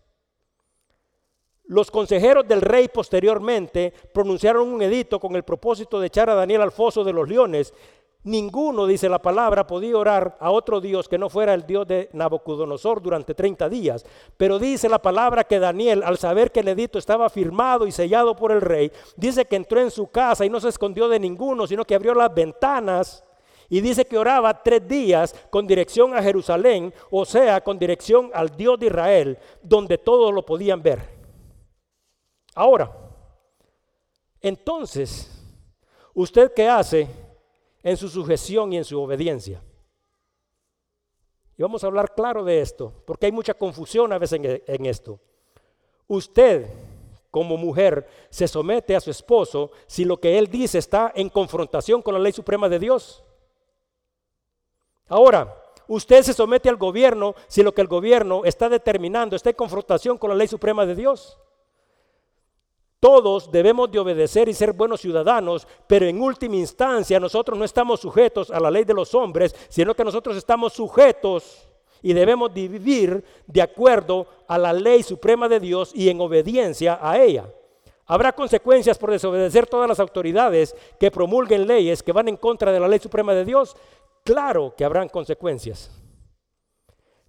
[1.71, 6.63] Los consejeros del rey posteriormente pronunciaron un edicto con el propósito de echar a Daniel
[6.63, 7.73] al foso de los leones.
[8.25, 12.09] Ninguno, dice la palabra, podía orar a otro Dios que no fuera el Dios de
[12.11, 14.05] Nabucodonosor durante 30 días.
[14.35, 18.35] Pero dice la palabra que Daniel, al saber que el edicto estaba firmado y sellado
[18.35, 21.65] por el rey, dice que entró en su casa y no se escondió de ninguno,
[21.67, 23.23] sino que abrió las ventanas
[23.69, 28.49] y dice que oraba tres días con dirección a Jerusalén, o sea, con dirección al
[28.57, 31.10] Dios de Israel, donde todos lo podían ver.
[32.53, 32.91] Ahora,
[34.41, 35.29] entonces,
[36.13, 37.07] ¿usted qué hace
[37.83, 39.63] en su sujeción y en su obediencia?
[41.57, 44.85] Y vamos a hablar claro de esto, porque hay mucha confusión a veces en, en
[44.85, 45.19] esto.
[46.07, 46.67] Usted,
[47.29, 52.01] como mujer, se somete a su esposo si lo que él dice está en confrontación
[52.01, 53.23] con la ley suprema de Dios.
[55.07, 55.55] Ahora,
[55.87, 60.17] usted se somete al gobierno si lo que el gobierno está determinando está en confrontación
[60.17, 61.37] con la ley suprema de Dios.
[63.01, 67.99] Todos debemos de obedecer y ser buenos ciudadanos, pero en última instancia nosotros no estamos
[67.99, 71.67] sujetos a la ley de los hombres, sino que nosotros estamos sujetos
[72.03, 77.17] y debemos vivir de acuerdo a la ley suprema de Dios y en obediencia a
[77.17, 77.51] ella.
[78.05, 82.79] Habrá consecuencias por desobedecer todas las autoridades que promulguen leyes que van en contra de
[82.79, 83.75] la ley suprema de Dios.
[84.23, 85.89] Claro que habrán consecuencias.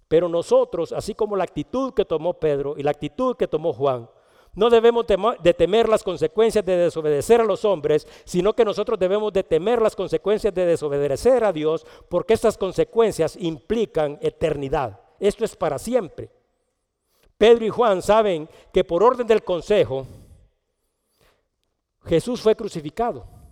[0.07, 4.07] Pero nosotros, así como la actitud que tomó Pedro y la actitud que tomó Juan,
[4.55, 5.05] no debemos
[5.41, 9.81] de temer las consecuencias de desobedecer a los hombres, sino que nosotros debemos de temer
[9.81, 14.99] las consecuencias de desobedecer a Dios, porque estas consecuencias implican eternidad.
[15.19, 16.29] Esto es para siempre.
[17.37, 20.05] Pedro y Juan saben que por orden del consejo,
[22.05, 23.42] Jesús fue crucificado.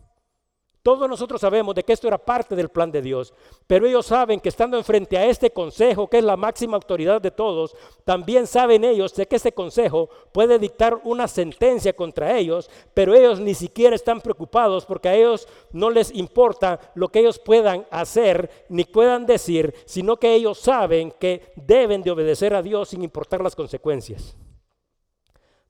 [0.83, 3.35] Todos nosotros sabemos de que esto era parte del plan de Dios,
[3.67, 7.29] pero ellos saben que estando enfrente a este consejo, que es la máxima autoridad de
[7.29, 13.13] todos, también saben ellos de que este consejo puede dictar una sentencia contra ellos, pero
[13.13, 17.85] ellos ni siquiera están preocupados porque a ellos no les importa lo que ellos puedan
[17.91, 23.03] hacer ni puedan decir, sino que ellos saben que deben de obedecer a Dios sin
[23.03, 24.35] importar las consecuencias.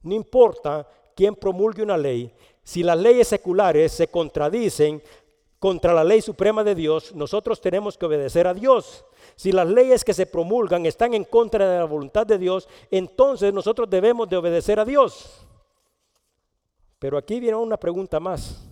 [0.04, 2.34] No importa quién promulgue una ley,
[2.72, 5.04] si las leyes seculares se contradicen
[5.60, 9.04] contra la ley suprema de Dios, nosotros tenemos que obedecer a Dios.
[9.36, 13.54] Si las leyes que se promulgan están en contra de la voluntad de Dios, entonces
[13.54, 15.46] nosotros debemos de obedecer a Dios.
[16.98, 18.66] Pero aquí viene una pregunta más.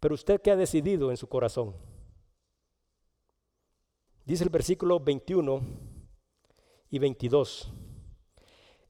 [0.00, 1.76] Pero usted qué ha decidido en su corazón?
[4.24, 5.60] Dice el versículo 21
[6.90, 7.70] y 22.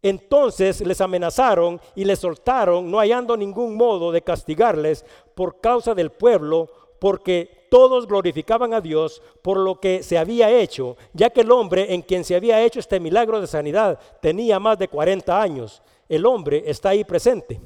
[0.02, 6.10] Entonces les amenazaron y les soltaron, no hallando ningún modo de castigarles por causa del
[6.10, 11.50] pueblo, porque todos glorificaban a Dios por lo que se había hecho, ya que el
[11.50, 15.82] hombre en quien se había hecho este milagro de sanidad tenía más de 40 años.
[16.08, 17.60] El hombre está ahí presente.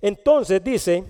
[0.00, 1.04] Entonces dice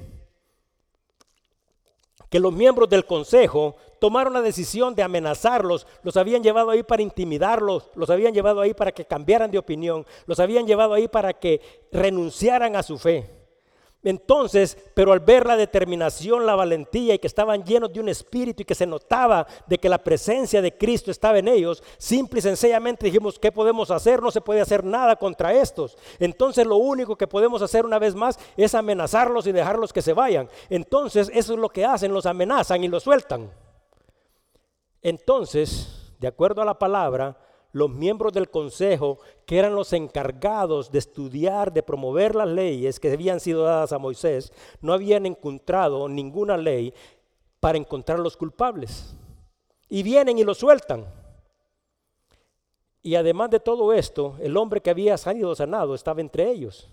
[2.28, 7.00] que los miembros del consejo tomaron la decisión de amenazarlos, los habían llevado ahí para
[7.00, 11.32] intimidarlos, los habían llevado ahí para que cambiaran de opinión, los habían llevado ahí para
[11.32, 13.30] que renunciaran a su fe.
[14.02, 18.60] Entonces, pero al ver la determinación, la valentía y que estaban llenos de un espíritu
[18.60, 22.42] y que se notaba de que la presencia de Cristo estaba en ellos, simple y
[22.42, 24.20] sencillamente dijimos, ¿qué podemos hacer?
[24.20, 25.96] No se puede hacer nada contra estos.
[26.18, 30.12] Entonces lo único que podemos hacer una vez más es amenazarlos y dejarlos que se
[30.12, 30.50] vayan.
[30.68, 33.63] Entonces eso es lo que hacen, los amenazan y los sueltan.
[35.04, 37.36] Entonces, de acuerdo a la palabra,
[37.72, 43.12] los miembros del consejo, que eran los encargados de estudiar, de promover las leyes que
[43.12, 46.94] habían sido dadas a Moisés, no habían encontrado ninguna ley
[47.60, 49.14] para encontrar los culpables.
[49.90, 51.04] Y vienen y lo sueltan.
[53.02, 56.88] Y además de todo esto, el hombre que había salido sanado estaba entre ellos.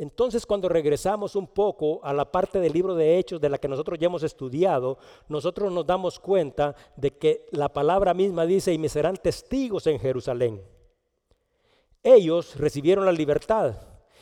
[0.00, 3.68] Entonces cuando regresamos un poco a la parte del libro de Hechos de la que
[3.68, 4.96] nosotros ya hemos estudiado,
[5.28, 9.98] nosotros nos damos cuenta de que la palabra misma dice, y me serán testigos en
[9.98, 10.64] Jerusalén.
[12.02, 13.74] Ellos recibieron la libertad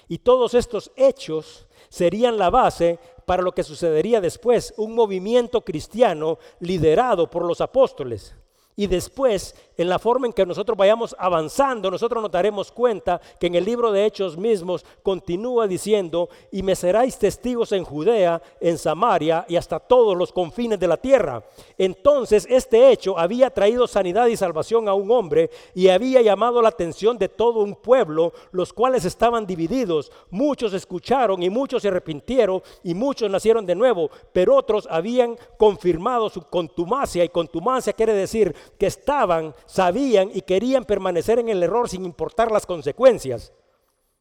[0.08, 6.40] y todos estos hechos serían la base para lo que sucedería después, un movimiento cristiano
[6.58, 8.34] liderado por los apóstoles.
[8.78, 13.48] Y después, en la forma en que nosotros vayamos avanzando, nosotros nos daremos cuenta que
[13.48, 18.78] en el libro de Hechos mismos continúa diciendo, y me seráis testigos en Judea, en
[18.78, 21.42] Samaria y hasta todos los confines de la tierra.
[21.76, 26.68] Entonces este hecho había traído sanidad y salvación a un hombre y había llamado la
[26.68, 30.12] atención de todo un pueblo, los cuales estaban divididos.
[30.30, 36.30] Muchos escucharon y muchos se arrepintieron y muchos nacieron de nuevo, pero otros habían confirmado
[36.30, 41.88] su contumacia y contumacia quiere decir que estaban, sabían y querían permanecer en el error
[41.88, 43.52] sin importar las consecuencias.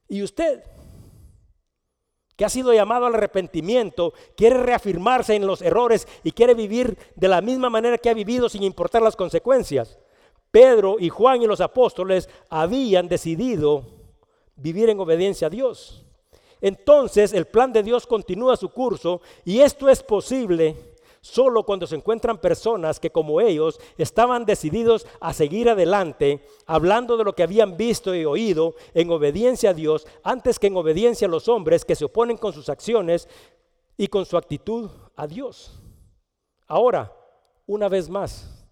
[0.07, 0.63] Y usted,
[2.36, 7.27] que ha sido llamado al arrepentimiento, quiere reafirmarse en los errores y quiere vivir de
[7.27, 9.97] la misma manera que ha vivido sin importar las consecuencias.
[10.51, 13.86] Pedro y Juan y los apóstoles habían decidido
[14.55, 16.05] vivir en obediencia a Dios.
[16.62, 20.75] Entonces el plan de Dios continúa su curso y esto es posible
[21.27, 27.25] Solo cuando se encuentran personas que como ellos estaban decididos a seguir adelante, hablando de
[27.25, 31.29] lo que habían visto y oído en obediencia a Dios, antes que en obediencia a
[31.29, 33.27] los hombres que se oponen con sus acciones
[33.97, 35.77] y con su actitud a Dios.
[36.65, 37.13] Ahora,
[37.65, 38.65] una vez más,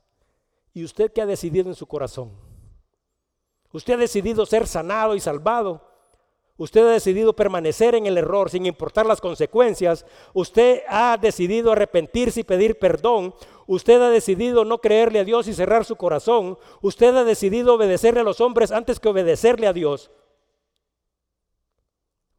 [0.73, 2.31] ¿y usted qué ha decidido en su corazón?
[3.73, 5.81] ¿Usted ha decidido ser sanado y salvado?
[6.57, 10.05] Usted ha decidido permanecer en el error sin importar las consecuencias.
[10.33, 13.35] Usted ha decidido arrepentirse y pedir perdón.
[13.67, 16.57] Usted ha decidido no creerle a Dios y cerrar su corazón.
[16.81, 20.11] Usted ha decidido obedecerle a los hombres antes que obedecerle a Dios.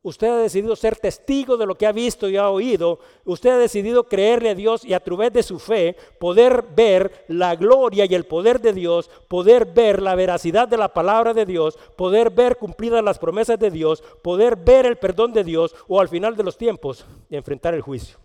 [0.06, 3.00] Usted ha decidido ser testigo de lo que ha visto y ha oído.
[3.24, 7.56] Usted ha decidido creerle a Dios y a través de su fe poder ver la
[7.56, 11.76] gloria y el poder de Dios, poder ver la veracidad de la palabra de Dios,
[11.96, 16.08] poder ver cumplidas las promesas de Dios, poder ver el perdón de Dios o al
[16.08, 18.16] final de los tiempos enfrentar el juicio.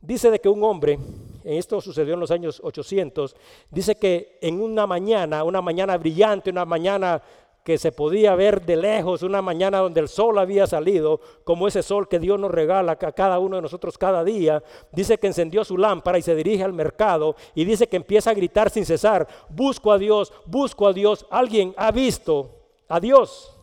[0.00, 0.98] Dice de que un hombre
[1.44, 3.36] esto sucedió en los años 800,
[3.70, 7.22] dice que en una mañana, una mañana brillante, una mañana
[7.68, 11.82] que se podía ver de lejos, una mañana donde el sol había salido, como ese
[11.82, 15.62] sol que Dios nos regala a cada uno de nosotros cada día, dice que encendió
[15.66, 19.28] su lámpara y se dirige al mercado y dice que empieza a gritar sin cesar,
[19.50, 22.56] busco a Dios, busco a Dios, alguien ha visto
[22.88, 23.54] a Dios.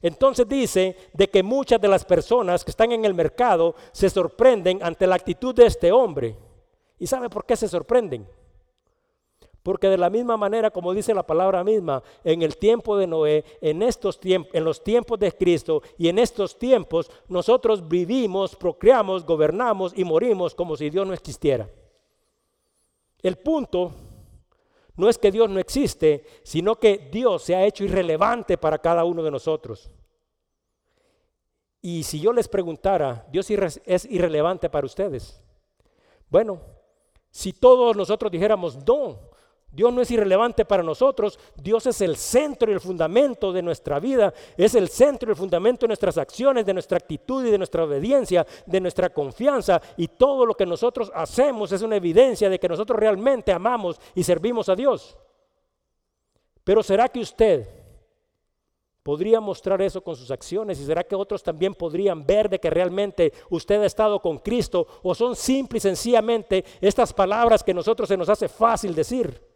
[0.00, 4.82] Entonces dice de que muchas de las personas que están en el mercado se sorprenden
[4.82, 6.34] ante la actitud de este hombre.
[6.98, 8.26] ¿Y sabe por qué se sorprenden?
[9.64, 13.42] Porque de la misma manera, como dice la palabra misma, en el tiempo de Noé,
[13.62, 19.24] en estos tiempos, en los tiempos de Cristo y en estos tiempos, nosotros vivimos, procreamos,
[19.24, 21.66] gobernamos y morimos como si Dios no existiera.
[23.22, 23.90] El punto
[24.96, 29.04] no es que Dios no existe, sino que Dios se ha hecho irrelevante para cada
[29.04, 29.90] uno de nosotros.
[31.80, 35.42] Y si yo les preguntara, ¿Dios es irrelevante para ustedes?
[36.28, 36.60] Bueno,
[37.30, 39.32] si todos nosotros dijéramos, no,
[39.74, 43.98] Dios no es irrelevante para nosotros, Dios es el centro y el fundamento de nuestra
[43.98, 47.58] vida, es el centro y el fundamento de nuestras acciones, de nuestra actitud y de
[47.58, 49.82] nuestra obediencia, de nuestra confianza.
[49.96, 54.22] Y todo lo que nosotros hacemos es una evidencia de que nosotros realmente amamos y
[54.22, 55.16] servimos a Dios.
[56.62, 57.66] Pero ¿será que usted
[59.02, 62.70] podría mostrar eso con sus acciones y será que otros también podrían ver de que
[62.70, 68.08] realmente usted ha estado con Cristo o son simple y sencillamente estas palabras que nosotros
[68.08, 69.53] se nos hace fácil decir?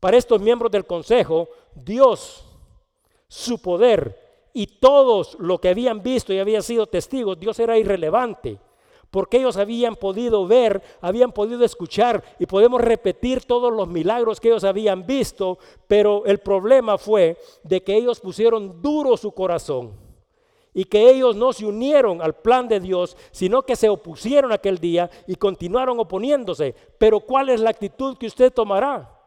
[0.00, 2.44] Para estos miembros del consejo, Dios,
[3.28, 4.18] su poder
[4.54, 8.58] y todos lo que habían visto y habían sido testigos, Dios era irrelevante.
[9.10, 14.48] Porque ellos habían podido ver, habían podido escuchar y podemos repetir todos los milagros que
[14.48, 19.92] ellos habían visto, pero el problema fue de que ellos pusieron duro su corazón
[20.72, 24.78] y que ellos no se unieron al plan de Dios, sino que se opusieron aquel
[24.78, 26.74] día y continuaron oponiéndose.
[26.96, 29.19] Pero ¿cuál es la actitud que usted tomará?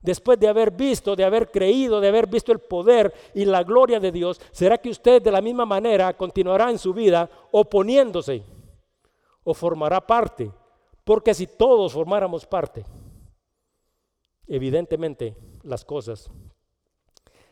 [0.00, 3.98] Después de haber visto, de haber creído, de haber visto el poder y la gloria
[3.98, 8.44] de Dios, ¿será que usted de la misma manera continuará en su vida oponiéndose
[9.42, 10.52] o formará parte?
[11.02, 12.84] Porque si todos formáramos parte,
[14.46, 16.30] evidentemente las cosas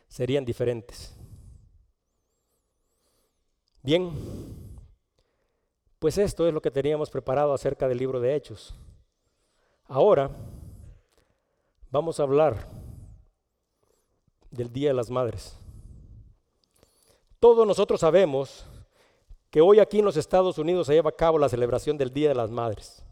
[0.07, 1.15] serían diferentes.
[3.81, 4.11] Bien,
[5.99, 8.73] pues esto es lo que teníamos preparado acerca del libro de Hechos.
[9.85, 10.29] Ahora
[11.97, 12.69] vamos a hablar
[14.51, 15.57] del Día de las Madres.
[17.39, 18.67] Todos nosotros sabemos
[19.49, 22.29] que hoy aquí en los Estados Unidos se lleva a cabo la celebración del Día
[22.29, 23.03] de las Madres.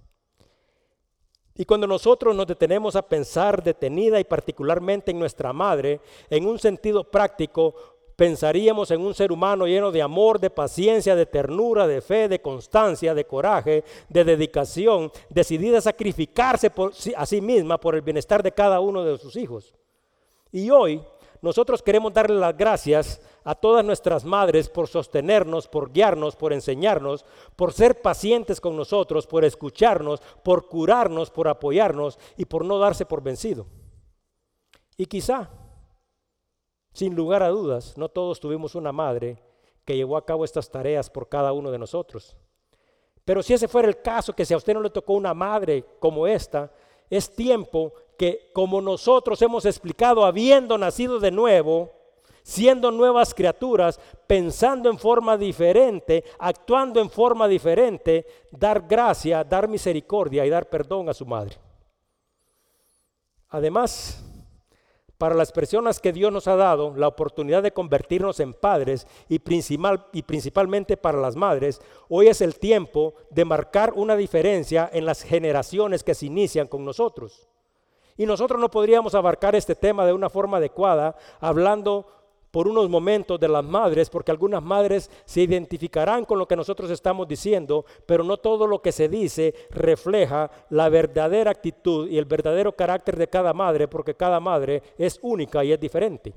[1.55, 6.59] Y cuando nosotros nos detenemos a pensar detenida y particularmente en nuestra madre, en un
[6.59, 7.73] sentido práctico,
[8.16, 12.41] pensaríamos en un ser humano lleno de amor, de paciencia, de ternura, de fe, de
[12.41, 18.41] constancia, de coraje, de dedicación, decidida a sacrificarse por, a sí misma por el bienestar
[18.41, 19.74] de cada uno de sus hijos.
[20.51, 21.01] Y hoy
[21.41, 27.26] nosotros queremos darle las gracias a todas nuestras madres por sostenernos, por guiarnos, por enseñarnos,
[27.55, 33.05] por ser pacientes con nosotros, por escucharnos, por curarnos, por apoyarnos y por no darse
[33.05, 33.68] por vencido.
[34.97, 35.49] Y quizá
[36.96, 39.38] sin lugar a dudas, no todos tuvimos una madre
[39.84, 42.38] que llevó a cabo estas tareas por cada uno de nosotros.
[43.26, 45.84] Pero si ese fuera el caso, que si a usted no le tocó una madre
[46.00, 46.72] como esta,
[47.10, 51.91] es tiempo que como nosotros hemos explicado, habiendo nacido de nuevo,
[52.43, 60.46] siendo nuevas criaturas, pensando en forma diferente, actuando en forma diferente, dar gracia, dar misericordia
[60.46, 61.58] y dar perdón a su madre.
[63.50, 64.24] Además,
[65.18, 69.39] para las personas que Dios nos ha dado la oportunidad de convertirnos en padres y,
[69.39, 75.05] principal, y principalmente para las madres, hoy es el tiempo de marcar una diferencia en
[75.05, 77.47] las generaciones que se inician con nosotros.
[78.18, 82.07] Y nosotros no podríamos abarcar este tema de una forma adecuada hablando
[82.56, 86.89] por unos momentos de las madres, porque algunas madres se identificarán con lo que nosotros
[86.89, 92.24] estamos diciendo, pero no todo lo que se dice refleja la verdadera actitud y el
[92.24, 96.34] verdadero carácter de cada madre, porque cada madre es única y es diferente.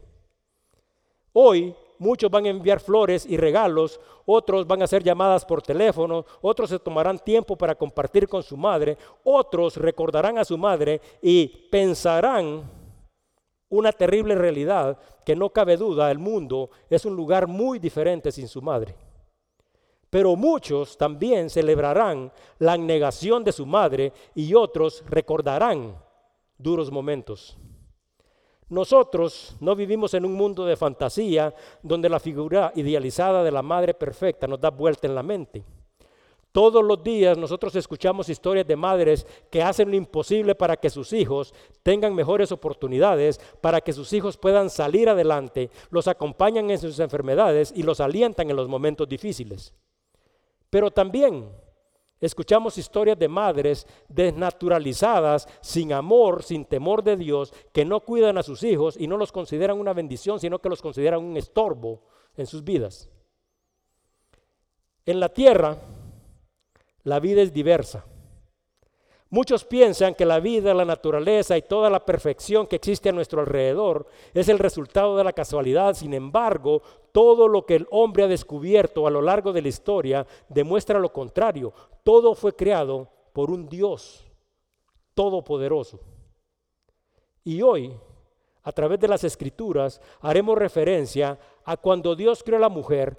[1.35, 6.27] Hoy muchos van a enviar flores y regalos, otros van a hacer llamadas por teléfono,
[6.41, 11.47] otros se tomarán tiempo para compartir con su madre, otros recordarán a su madre y
[11.71, 12.78] pensarán
[13.71, 18.49] una terrible realidad que no cabe duda, el mundo es un lugar muy diferente sin
[18.49, 18.95] su madre.
[20.11, 25.97] Pero muchos también celebrarán la negación de su madre y otros recordarán
[26.57, 27.59] duros momentos.
[28.71, 33.95] Nosotros no vivimos en un mundo de fantasía donde la figura idealizada de la madre
[33.95, 35.65] perfecta nos da vuelta en la mente.
[36.53, 41.13] Todos los días nosotros escuchamos historias de madres que hacen lo imposible para que sus
[41.13, 46.99] hijos tengan mejores oportunidades, para que sus hijos puedan salir adelante, los acompañan en sus
[47.01, 49.75] enfermedades y los alientan en los momentos difíciles.
[50.71, 51.51] Pero también
[52.21, 58.43] escuchamos historias de madres desnaturalizadas, sin amor, sin temor de Dios, que no cuidan a
[58.43, 62.03] sus hijos y no los consideran una bendición, sino que los consideran un estorbo
[62.37, 63.11] en sus vidas.
[65.05, 65.79] En la tierra,
[67.05, 68.05] la vida es diversa.
[69.31, 73.41] Muchos piensan que la vida, la naturaleza y toda la perfección que existe a nuestro
[73.41, 75.93] alrededor es el resultado de la casualidad.
[75.95, 76.81] Sin embargo,
[77.13, 81.13] todo lo que el hombre ha descubierto a lo largo de la historia demuestra lo
[81.13, 81.75] contrario.
[82.05, 84.25] Todo fue creado por un Dios
[85.13, 86.01] todopoderoso.
[87.45, 87.95] Y hoy,
[88.63, 93.19] a través de las escrituras, haremos referencia a cuando Dios creó a la mujer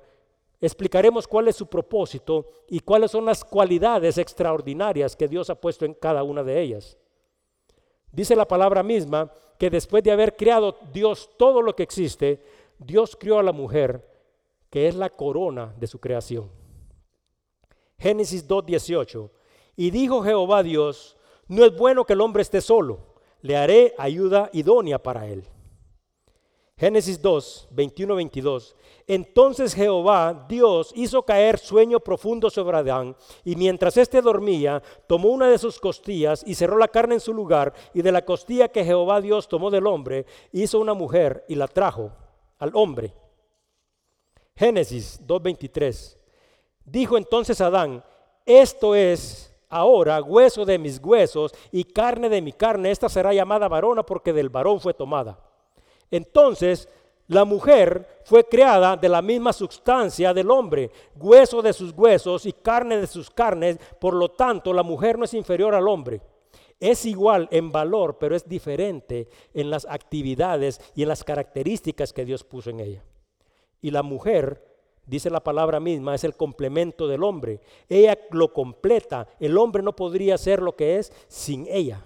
[0.62, 5.86] Explicaremos cuál es su propósito y cuáles son las cualidades extraordinarias que Dios ha puesto
[5.86, 6.98] en cada una de ellas.
[8.12, 12.44] Dice la palabra misma que después de haber creado Dios todo lo que existe,
[12.78, 14.06] Dios creó a la mujer,
[14.70, 16.50] que es la corona de su creación.
[17.98, 19.30] Génesis 2.18.
[19.76, 24.50] Y dijo Jehová Dios, no es bueno que el hombre esté solo, le haré ayuda
[24.54, 25.46] idónea para él.
[26.80, 28.76] Génesis 2, 21, 22.
[29.06, 35.50] Entonces Jehová, Dios, hizo caer sueño profundo sobre Adán, y mientras éste dormía, tomó una
[35.50, 38.86] de sus costillas y cerró la carne en su lugar, y de la costilla que
[38.86, 42.14] Jehová Dios tomó del hombre, hizo una mujer y la trajo
[42.60, 43.14] al hombre.
[44.56, 46.18] Génesis 2.23.
[46.86, 48.06] Dijo entonces Adán,
[48.46, 53.68] esto es ahora hueso de mis huesos y carne de mi carne, esta será llamada
[53.68, 55.49] varona porque del varón fue tomada.
[56.12, 56.88] Entonces,
[57.30, 62.54] la mujer fue creada de la misma sustancia del hombre, hueso de sus huesos y
[62.54, 66.22] carne de sus carnes, por lo tanto la mujer no es inferior al hombre.
[66.80, 72.26] Es igual en valor, pero es diferente en las actividades y en las características que
[72.26, 73.04] Dios puso en ella.
[73.80, 74.66] Y la mujer,
[75.06, 77.62] dice la palabra misma, es el complemento del hombre.
[77.88, 79.28] Ella lo completa.
[79.40, 82.04] El hombre no podría ser lo que es sin ella.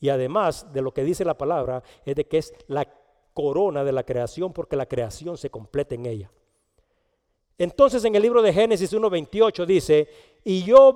[0.00, 2.86] Y además de lo que dice la palabra, es de que es la
[3.34, 6.30] corona de la creación porque la creación se completa en ella.
[7.58, 10.08] Entonces en el libro de Génesis 1.28 dice,
[10.44, 10.94] y yo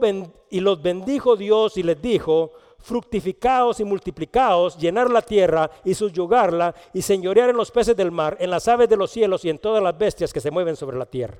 [0.50, 6.74] y los bendijo Dios y les dijo, fructificaos y multiplicaos, llenar la tierra y subyugarla
[6.92, 9.58] y señorear en los peces del mar, en las aves de los cielos y en
[9.58, 11.38] todas las bestias que se mueven sobre la tierra.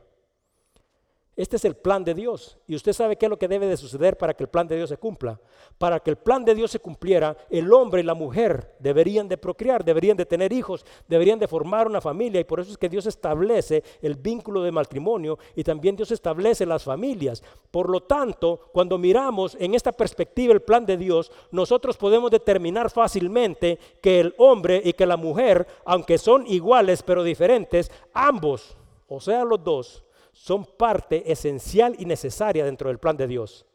[1.38, 2.58] Este es el plan de Dios.
[2.66, 4.74] Y usted sabe qué es lo que debe de suceder para que el plan de
[4.74, 5.40] Dios se cumpla.
[5.78, 9.38] Para que el plan de Dios se cumpliera, el hombre y la mujer deberían de
[9.38, 12.40] procrear, deberían de tener hijos, deberían de formar una familia.
[12.40, 16.66] Y por eso es que Dios establece el vínculo de matrimonio y también Dios establece
[16.66, 17.44] las familias.
[17.70, 22.90] Por lo tanto, cuando miramos en esta perspectiva el plan de Dios, nosotros podemos determinar
[22.90, 28.76] fácilmente que el hombre y que la mujer, aunque son iguales pero diferentes, ambos,
[29.06, 30.04] o sea los dos,
[30.38, 33.66] son parte esencial y necesaria dentro del plan de Dios.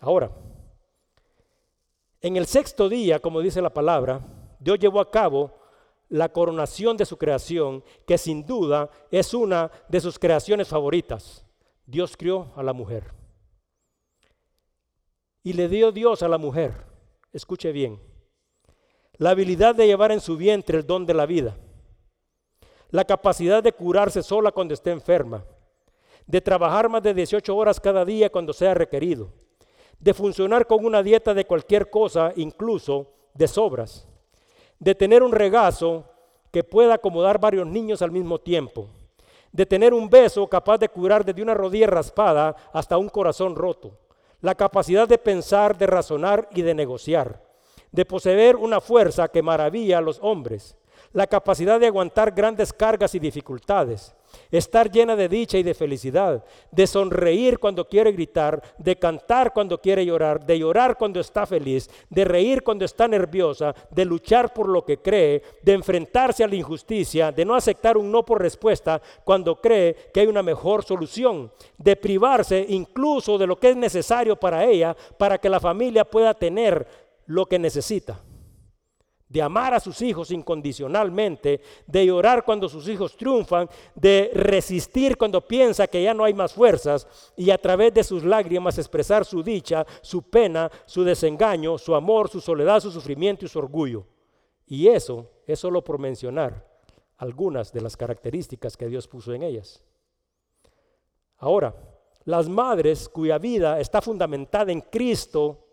[0.00, 0.32] Ahora,
[2.20, 4.20] en el sexto día, como dice la palabra,
[4.58, 5.54] Dios llevó a cabo
[6.08, 11.46] la coronación de su creación, que sin duda es una de sus creaciones favoritas.
[11.86, 13.14] Dios crió a la mujer.
[15.44, 16.84] Y le dio Dios a la mujer,
[17.32, 18.02] escuche bien,
[19.18, 21.56] la habilidad de llevar en su vientre el don de la vida
[22.90, 25.44] la capacidad de curarse sola cuando esté enferma,
[26.26, 29.30] de trabajar más de 18 horas cada día cuando sea requerido,
[29.98, 34.06] de funcionar con una dieta de cualquier cosa, incluso de sobras,
[34.78, 36.04] de tener un regazo
[36.50, 38.88] que pueda acomodar varios niños al mismo tiempo,
[39.52, 43.98] de tener un beso capaz de curar desde una rodilla raspada hasta un corazón roto,
[44.40, 47.42] la capacidad de pensar, de razonar y de negociar,
[47.90, 50.76] de poseer una fuerza que maravilla a los hombres,
[51.16, 54.14] la capacidad de aguantar grandes cargas y dificultades,
[54.50, 59.80] estar llena de dicha y de felicidad, de sonreír cuando quiere gritar, de cantar cuando
[59.80, 64.68] quiere llorar, de llorar cuando está feliz, de reír cuando está nerviosa, de luchar por
[64.68, 69.00] lo que cree, de enfrentarse a la injusticia, de no aceptar un no por respuesta
[69.24, 74.36] cuando cree que hay una mejor solución, de privarse incluso de lo que es necesario
[74.36, 76.86] para ella para que la familia pueda tener
[77.24, 78.20] lo que necesita
[79.28, 85.40] de amar a sus hijos incondicionalmente, de llorar cuando sus hijos triunfan, de resistir cuando
[85.46, 89.42] piensa que ya no hay más fuerzas y a través de sus lágrimas expresar su
[89.42, 94.06] dicha, su pena, su desengaño, su amor, su soledad, su sufrimiento y su orgullo.
[94.66, 96.64] Y eso es solo por mencionar
[97.16, 99.82] algunas de las características que Dios puso en ellas.
[101.38, 101.74] Ahora,
[102.24, 105.65] las madres cuya vida está fundamentada en Cristo,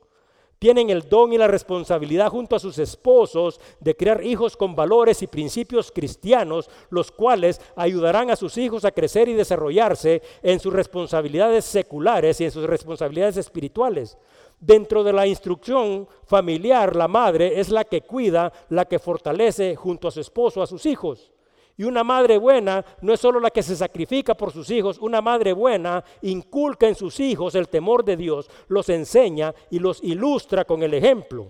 [0.64, 5.22] tienen el don y la responsabilidad junto a sus esposos de crear hijos con valores
[5.22, 10.72] y principios cristianos, los cuales ayudarán a sus hijos a crecer y desarrollarse en sus
[10.72, 14.18] responsabilidades seculares y en sus responsabilidades espirituales.
[14.58, 20.08] Dentro de la instrucción familiar, la madre es la que cuida, la que fortalece junto
[20.08, 21.33] a su esposo a sus hijos.
[21.76, 25.22] Y una madre buena no es solo la que se sacrifica por sus hijos, una
[25.22, 30.66] madre buena inculca en sus hijos el temor de Dios, los enseña y los ilustra
[30.66, 31.48] con el ejemplo.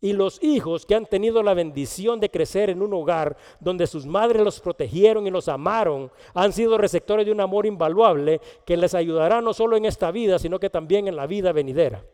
[0.00, 4.06] Y los hijos que han tenido la bendición de crecer en un hogar donde sus
[4.06, 8.94] madres los protegieron y los amaron, han sido receptores de un amor invaluable que les
[8.94, 12.04] ayudará no solo en esta vida, sino que también en la vida venidera.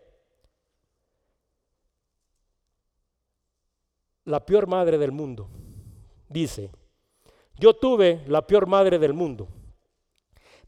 [4.24, 5.51] La peor madre del mundo
[6.28, 6.70] dice,
[7.59, 9.48] yo tuve la peor madre del mundo.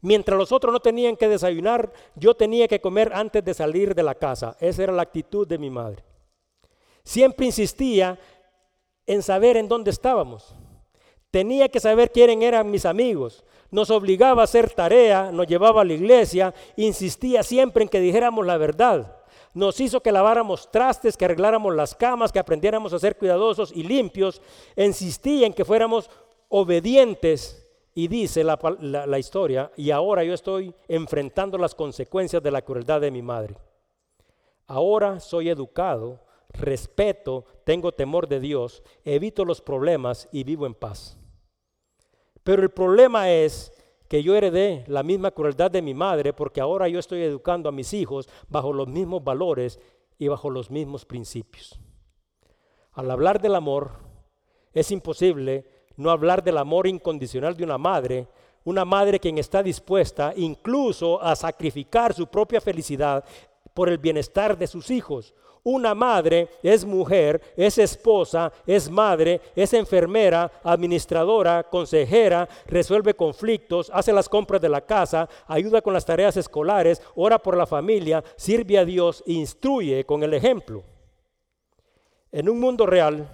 [0.01, 4.03] Mientras los otros no tenían que desayunar, yo tenía que comer antes de salir de
[4.03, 4.55] la casa.
[4.59, 6.03] Esa era la actitud de mi madre.
[7.03, 8.19] Siempre insistía
[9.05, 10.53] en saber en dónde estábamos.
[11.31, 13.43] Tenía que saber quién eran mis amigos.
[13.71, 18.45] Nos obligaba a hacer tarea, nos llevaba a la iglesia, insistía siempre en que dijéramos
[18.45, 19.17] la verdad.
[19.53, 23.83] Nos hizo que laváramos trastes, que arregláramos las camas, que aprendiéramos a ser cuidadosos y
[23.83, 24.41] limpios.
[24.75, 26.09] Insistía en que fuéramos
[26.49, 33.01] obedientes y dice la, historia, y ahora yo estoy enfrentando las consecuencias de la crueldad
[33.01, 33.57] de mi madre.
[34.67, 36.19] Ahora soy educado,
[36.49, 41.17] respeto, tengo temor de Dios, evito los problemas y vivo en paz.
[42.43, 43.73] Pero el problema es
[44.07, 47.73] que yo heredé la misma crueldad de mi madre porque ahora yo estoy educando a
[47.73, 49.79] mis hijos bajo los mismos valores
[50.19, 51.79] y bajo los mismos principios.
[52.93, 53.91] Al hablar del amor,
[54.73, 58.27] es imposible no hablar del amor incondicional de una madre,
[58.63, 63.23] una madre quien está dispuesta incluso a sacrificar su propia felicidad
[63.73, 65.33] por el bienestar de sus hijos.
[65.63, 74.13] Una madre es mujer, es esposa, es madre, es enfermera, administradora, consejera, resuelve conflictos, hace
[74.13, 78.77] las compras de la casa, ayuda con las tareas escolares, ora por la familia, sirve
[78.77, 80.83] a Dios, instruye con el ejemplo.
[82.31, 83.27] En un mundo real,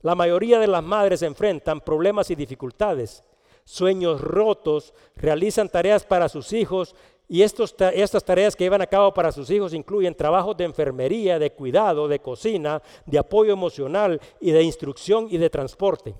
[0.00, 3.24] la mayoría de las madres enfrentan problemas y dificultades,
[3.64, 6.94] sueños rotos, realizan tareas para sus hijos
[7.28, 11.52] y estas tareas que llevan a cabo para sus hijos incluyen trabajos de enfermería, de
[11.52, 16.14] cuidado, de cocina, de apoyo emocional y de instrucción y de transporte.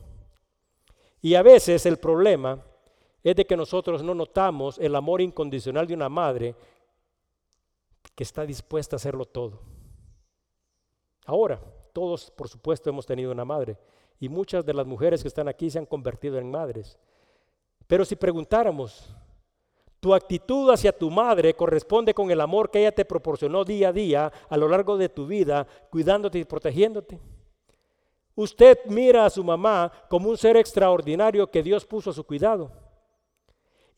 [1.22, 2.62] Y a veces el problema
[3.22, 6.55] es de que nosotros no notamos el amor incondicional de una madre
[8.14, 9.61] que está dispuesta a hacerlo todo.
[11.24, 11.61] Ahora,
[11.99, 13.77] todos, por supuesto, hemos tenido una madre.
[14.21, 16.97] Y muchas de las mujeres que están aquí se han convertido en madres.
[17.89, 19.13] Pero si preguntáramos,
[19.99, 23.93] ¿tu actitud hacia tu madre corresponde con el amor que ella te proporcionó día a
[23.93, 27.19] día a lo largo de tu vida, cuidándote y protegiéndote?
[28.37, 32.71] Usted mira a su mamá como un ser extraordinario que Dios puso a su cuidado.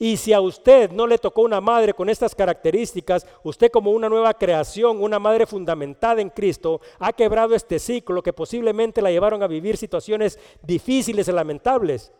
[0.03, 4.09] Y si a usted no le tocó una madre con estas características, usted como una
[4.09, 9.43] nueva creación, una madre fundamentada en Cristo, ha quebrado este ciclo que posiblemente la llevaron
[9.43, 12.15] a vivir situaciones difíciles y lamentables.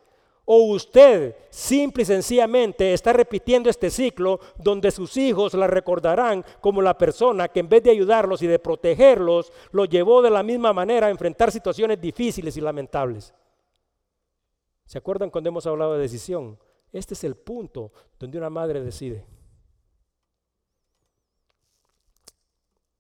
[0.45, 6.83] O usted simple y sencillamente está repitiendo este ciclo donde sus hijos la recordarán como
[6.83, 10.75] la persona que en vez de ayudarlos y de protegerlos, los llevó de la misma
[10.75, 13.33] manera a enfrentar situaciones difíciles y lamentables.
[14.85, 16.59] ¿Se acuerdan cuando hemos hablado de decisión?
[16.93, 19.25] Este es el punto donde una madre decide.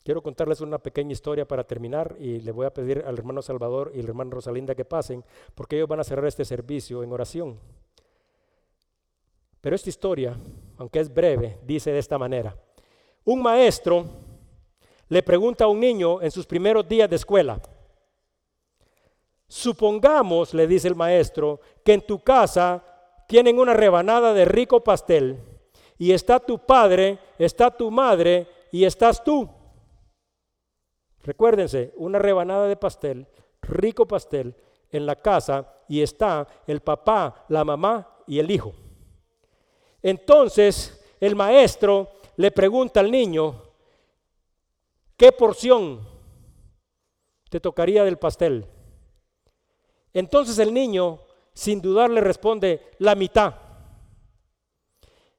[0.02, 3.92] Quiero contarles una pequeña historia para terminar y le voy a pedir al hermano Salvador
[3.94, 5.24] y al hermano Rosalinda que pasen
[5.54, 7.58] porque ellos van a cerrar este servicio en oración.
[9.60, 10.36] Pero esta historia,
[10.78, 12.56] aunque es breve, dice de esta manera.
[13.24, 14.06] Un maestro
[15.08, 17.60] le pregunta a un niño en sus primeros días de escuela,
[19.46, 22.82] supongamos, le dice el maestro, que en tu casa
[23.30, 25.38] tienen una rebanada de rico pastel
[25.96, 29.48] y está tu padre, está tu madre y estás tú.
[31.22, 33.28] Recuérdense, una rebanada de pastel,
[33.62, 34.56] rico pastel,
[34.90, 38.72] en la casa y está el papá, la mamá y el hijo.
[40.02, 43.62] Entonces el maestro le pregunta al niño,
[45.16, 46.00] ¿qué porción
[47.48, 48.66] te tocaría del pastel?
[50.12, 51.20] Entonces el niño
[51.60, 53.54] sin dudar le responde, la mitad.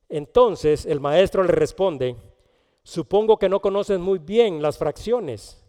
[0.07, 2.15] Entonces el maestro le responde,
[2.83, 5.65] supongo que no conoces muy bien las fracciones,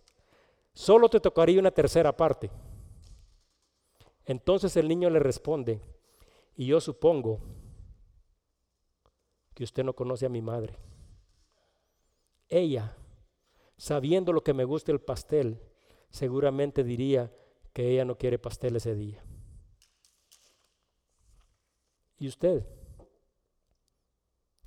[0.75, 2.51] solo te tocaría una tercera parte.
[4.27, 5.81] Entonces el niño le responde,
[6.55, 7.41] y yo supongo
[9.55, 10.77] que usted no conoce a mi madre.
[12.51, 12.95] Ella,
[13.79, 15.63] sabiendo lo que me gusta el pastel,
[16.11, 17.33] seguramente diría
[17.73, 19.25] que ella no quiere pastel ese día.
[22.23, 22.65] ¿Y usted?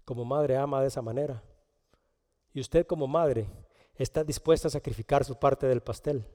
[0.04, 1.42] Como madre ama de esa manera.
[2.54, 3.48] ¿Y usted como madre
[3.96, 6.26] está dispuesta a sacrificar su parte del pastel?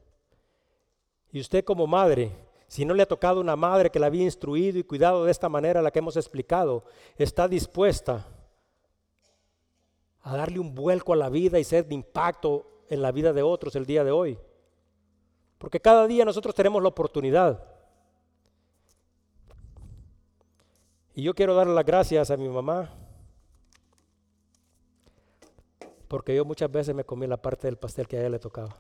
[1.31, 2.33] ¿Y usted como madre
[2.69, 5.51] si no le ha tocado una madre que la había instruido y cuidado de esta
[5.51, 6.85] manera, la que hemos explicado,
[7.19, 8.27] está dispuesta
[10.23, 13.43] a darle un vuelco a la vida y ser de impacto en la vida de
[13.43, 14.39] otros el día de hoy.
[15.59, 17.80] Porque cada día nosotros tenemos la oportunidad.
[21.15, 22.91] Y yo quiero darle las gracias a mi mamá,
[26.09, 28.77] porque yo muchas veces me comí la parte del pastel que a ella le tocaba.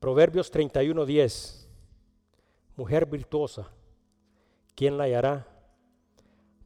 [0.00, 1.66] Proverbios 31:10.
[2.76, 3.70] Mujer virtuosa,
[4.74, 5.46] ¿quién la hallará?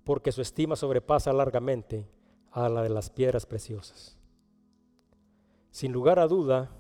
[0.05, 2.09] Porque su estima sobrepasa largamente
[2.51, 4.17] a la de las piedras preciosas.
[5.71, 6.71] Sin lugar a duda,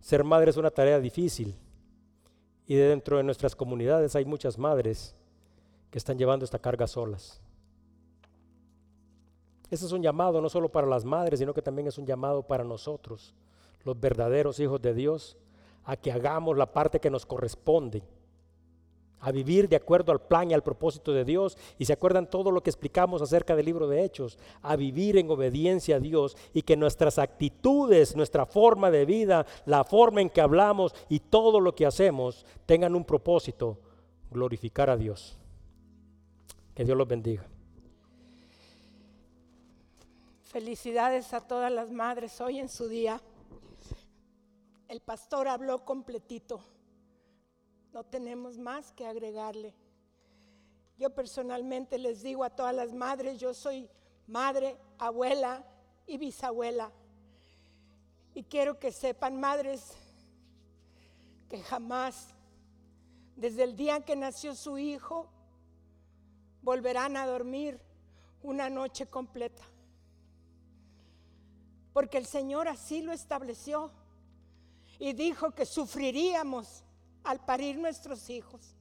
[0.00, 1.54] ser madre es una tarea difícil
[2.66, 5.14] y dentro de nuestras comunidades hay muchas madres
[5.94, 7.40] que están llevando esta carga solas.
[9.70, 12.42] Ese es un llamado no solo para las madres, sino que también es un llamado
[12.42, 13.32] para nosotros,
[13.84, 15.36] los verdaderos hijos de Dios,
[15.84, 18.02] a que hagamos la parte que nos corresponde,
[19.20, 21.56] a vivir de acuerdo al plan y al propósito de Dios.
[21.78, 25.30] Y se acuerdan todo lo que explicamos acerca del libro de Hechos, a vivir en
[25.30, 30.40] obediencia a Dios y que nuestras actitudes, nuestra forma de vida, la forma en que
[30.40, 33.78] hablamos y todo lo que hacemos tengan un propósito,
[34.32, 35.38] glorificar a Dios.
[36.74, 37.46] Que Dios los bendiga.
[40.42, 43.20] Felicidades a todas las madres hoy en su día
[44.94, 46.60] el pastor habló completito.
[47.92, 49.74] No tenemos más que agregarle.
[50.98, 53.90] Yo personalmente les digo a todas las madres, yo soy
[54.28, 55.64] madre, abuela
[56.06, 56.92] y bisabuela.
[58.34, 59.96] Y quiero que sepan, madres,
[61.48, 62.28] que jamás,
[63.34, 65.28] desde el día que nació su hijo,
[66.64, 67.78] volverán a dormir
[68.42, 69.62] una noche completa.
[71.92, 73.92] Porque el Señor así lo estableció
[74.98, 76.82] y dijo que sufriríamos
[77.22, 78.74] al parir nuestros hijos.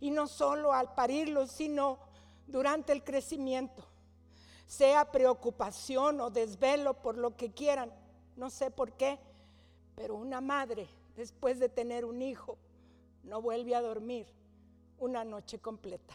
[0.00, 1.98] Y no solo al parirlos, sino
[2.46, 3.84] durante el crecimiento.
[4.66, 7.90] Sea preocupación o desvelo por lo que quieran,
[8.36, 9.18] no sé por qué,
[9.96, 10.86] pero una madre
[11.16, 12.58] después de tener un hijo
[13.24, 14.26] no vuelve a dormir
[14.98, 16.14] una noche completa.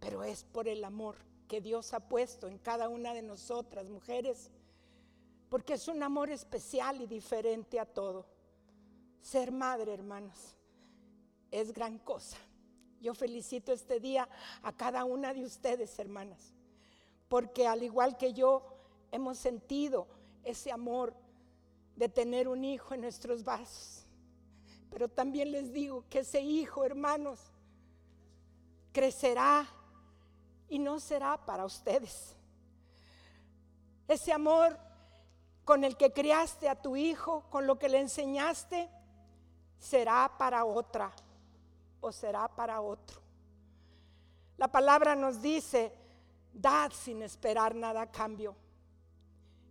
[0.00, 1.16] Pero es por el amor
[1.48, 4.50] que Dios ha puesto en cada una de nosotras, mujeres,
[5.48, 8.26] porque es un amor especial y diferente a todo.
[9.22, 10.54] Ser madre, hermanos,
[11.50, 12.36] es gran cosa.
[13.00, 14.28] Yo felicito este día
[14.62, 16.52] a cada una de ustedes, hermanas,
[17.28, 18.62] porque al igual que yo,
[19.10, 20.06] hemos sentido
[20.44, 21.14] ese amor
[21.96, 24.04] de tener un hijo en nuestros vasos.
[24.90, 27.40] Pero también les digo que ese hijo, hermanos,
[28.92, 29.68] crecerá
[30.68, 32.34] y no será para ustedes.
[34.06, 34.78] Ese amor
[35.64, 38.88] con el que criaste a tu hijo, con lo que le enseñaste,
[39.78, 41.12] será para otra
[42.00, 43.20] o será para otro.
[44.56, 45.92] La palabra nos dice,
[46.52, 48.56] dad sin esperar nada a cambio.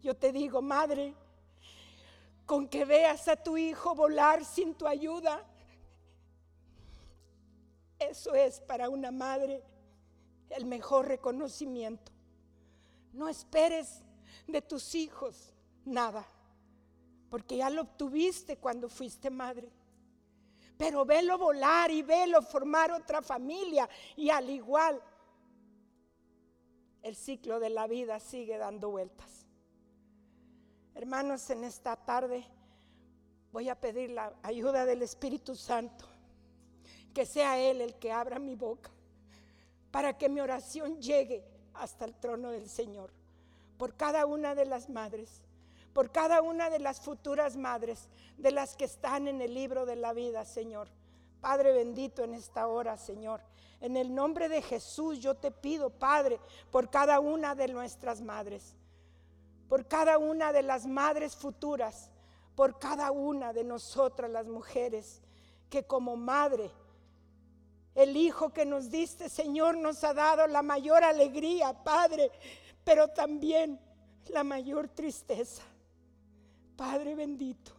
[0.01, 1.13] Yo te digo, madre,
[2.45, 5.43] con que veas a tu hijo volar sin tu ayuda,
[7.99, 9.63] eso es para una madre
[10.49, 12.11] el mejor reconocimiento.
[13.13, 14.01] No esperes
[14.47, 15.53] de tus hijos
[15.85, 16.27] nada,
[17.29, 19.69] porque ya lo obtuviste cuando fuiste madre.
[20.77, 25.01] Pero velo volar y velo formar otra familia y al igual
[27.01, 29.45] el ciclo de la vida sigue dando vueltas.
[30.93, 32.43] Hermanos, en esta tarde
[33.51, 36.05] voy a pedir la ayuda del Espíritu Santo,
[37.13, 38.91] que sea Él el que abra mi boca,
[39.97, 41.43] para que mi oración llegue
[41.73, 43.09] hasta el trono del Señor,
[43.79, 45.41] por cada una de las madres
[45.91, 49.95] por cada una de las futuras madres, de las que están en el libro de
[49.95, 50.87] la vida, Señor.
[51.41, 53.41] Padre bendito en esta hora, Señor.
[53.81, 56.39] En el nombre de Jesús yo te pido, Padre,
[56.69, 58.75] por cada una de nuestras madres,
[59.67, 62.11] por cada una de las madres futuras,
[62.55, 65.23] por cada una de nosotras las mujeres,
[65.71, 66.69] que como madre,
[67.97, 72.29] el Hijo que nos diste, Señor, nos ha dado la mayor alegría, Padre,
[72.83, 73.79] pero también
[74.27, 75.63] la mayor tristeza.
[76.75, 77.71] Padre bendito,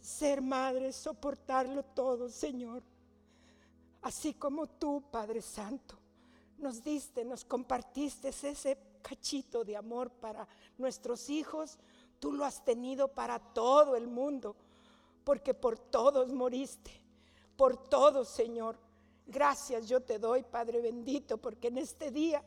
[0.00, 2.82] ser madre, soportarlo todo, Señor.
[4.02, 5.96] Así como tú, Padre Santo,
[6.58, 10.48] nos diste, nos compartiste ese cachito de amor para
[10.78, 11.78] nuestros hijos,
[12.18, 14.56] tú lo has tenido para todo el mundo,
[15.22, 16.90] porque por todos moriste,
[17.56, 18.84] por todos, Señor.
[19.26, 22.42] Gracias yo te doy, Padre bendito, porque en este día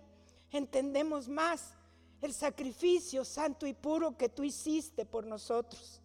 [0.52, 1.74] entendemos más
[2.22, 6.02] el sacrificio santo y puro que tú hiciste por nosotros.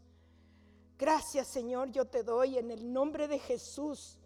[0.99, 4.19] Gracias, Señor, yo te doy en el nombre de Jesús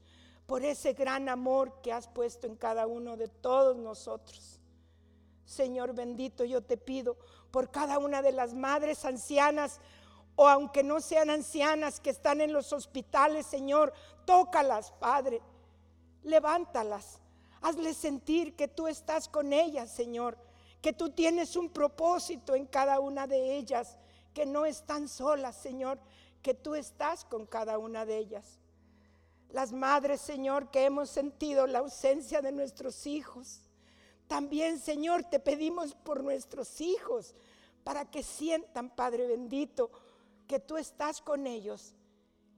[0.46, 4.60] por ese gran amor que has puesto en cada uno de todos nosotros.
[5.44, 7.16] Señor bendito, yo te pido
[7.50, 9.80] por cada una de las madres ancianas
[10.36, 13.92] o aunque no sean ancianas que están en los hospitales, Señor,
[14.24, 15.40] tócalas, Padre.
[16.22, 17.20] Levántalas.
[17.60, 20.38] Hazles sentir que tú estás con ellas, Señor.
[20.80, 23.96] Que tú tienes un propósito en cada una de ellas.
[24.34, 25.98] Que no están solas, Señor.
[26.42, 28.60] Que tú estás con cada una de ellas.
[29.50, 33.62] Las madres, Señor, que hemos sentido la ausencia de nuestros hijos
[34.28, 37.34] también, Señor, te pedimos por nuestros hijos,
[37.82, 39.90] para que sientan, Padre bendito,
[40.46, 41.94] que tú estás con ellos.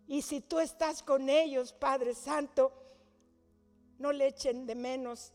[0.08, 2.72] Y si tú estás con ellos, Padre Santo,
[4.00, 5.30] no le echen de menos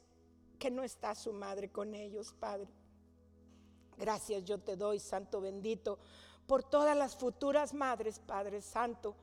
[0.58, 2.68] que no está su madre con ellos, Padre.
[3.96, 6.00] Gracias yo te doy, Santo bendito,
[6.48, 9.16] por todas las futuras madres, Padre Santo,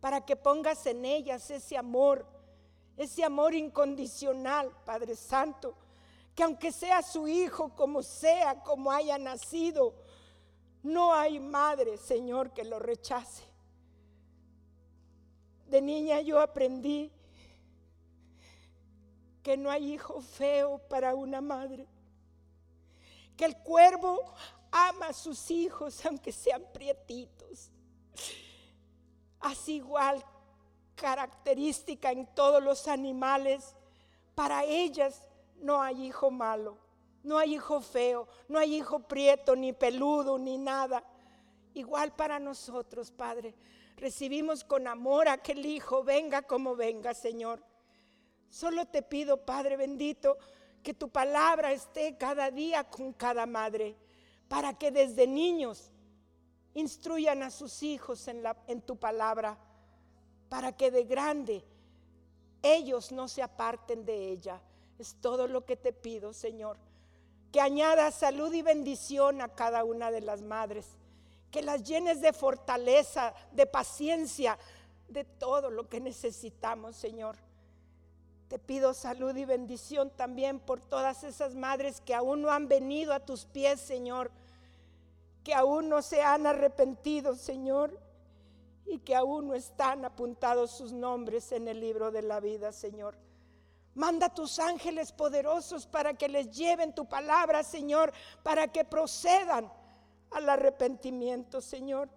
[0.00, 2.24] para que pongas en ellas ese amor,
[2.96, 5.74] ese amor incondicional, Padre Santo,
[6.36, 9.92] que aunque sea su hijo, como sea, como haya nacido,
[10.84, 13.42] no hay madre, Señor, que lo rechace.
[15.66, 17.10] De niña yo aprendí
[19.44, 21.86] que no hay hijo feo para una madre,
[23.36, 24.32] que el cuervo
[24.72, 27.70] ama a sus hijos aunque sean prietitos.
[29.38, 30.24] Así igual
[30.94, 33.76] característica en todos los animales,
[34.34, 35.28] para ellas
[35.60, 36.78] no hay hijo malo,
[37.22, 41.04] no hay hijo feo, no hay hijo prieto, ni peludo, ni nada.
[41.74, 43.54] Igual para nosotros, Padre.
[43.96, 47.62] Recibimos con amor a aquel hijo, venga como venga, Señor.
[48.54, 50.38] Solo te pido, Padre bendito,
[50.84, 53.96] que tu palabra esté cada día con cada madre,
[54.48, 55.90] para que desde niños
[56.74, 59.58] instruyan a sus hijos en, la, en tu palabra,
[60.48, 61.64] para que de grande
[62.62, 64.60] ellos no se aparten de ella
[64.98, 66.76] es todo lo que te pido, Señor.
[67.50, 70.86] Que añadas salud y bendición a cada una de las madres.
[71.50, 74.56] Que las llenes de fortaleza, de paciencia,
[75.08, 77.36] de todo lo que necesitamos, Señor.
[78.48, 83.12] Te pido salud y bendición también por todas esas madres que aún no han venido
[83.12, 84.30] a tus pies, Señor.
[85.42, 87.98] Que aún no se han arrepentido, Señor.
[88.86, 93.16] Y que aún no están apuntados sus nombres en el libro de la vida, Señor.
[93.94, 99.72] Manda tus ángeles poderosos para que les lleven tu palabra, Señor, para que procedan
[100.32, 102.08] al arrepentimiento, Señor.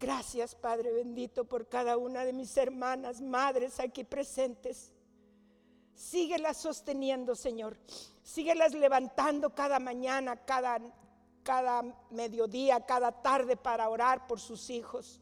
[0.00, 4.94] Gracias, Padre bendito, por cada una de mis hermanas, madres aquí presentes.
[5.94, 7.76] Síguelas sosteniendo, Señor.
[8.22, 10.80] Síguelas levantando cada mañana, cada,
[11.42, 15.20] cada mediodía, cada tarde para orar por sus hijos.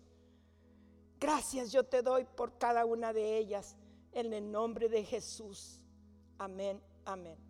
[1.18, 3.74] Gracias yo te doy por cada una de ellas
[4.12, 5.80] en el nombre de Jesús.
[6.38, 7.47] Amén, amén.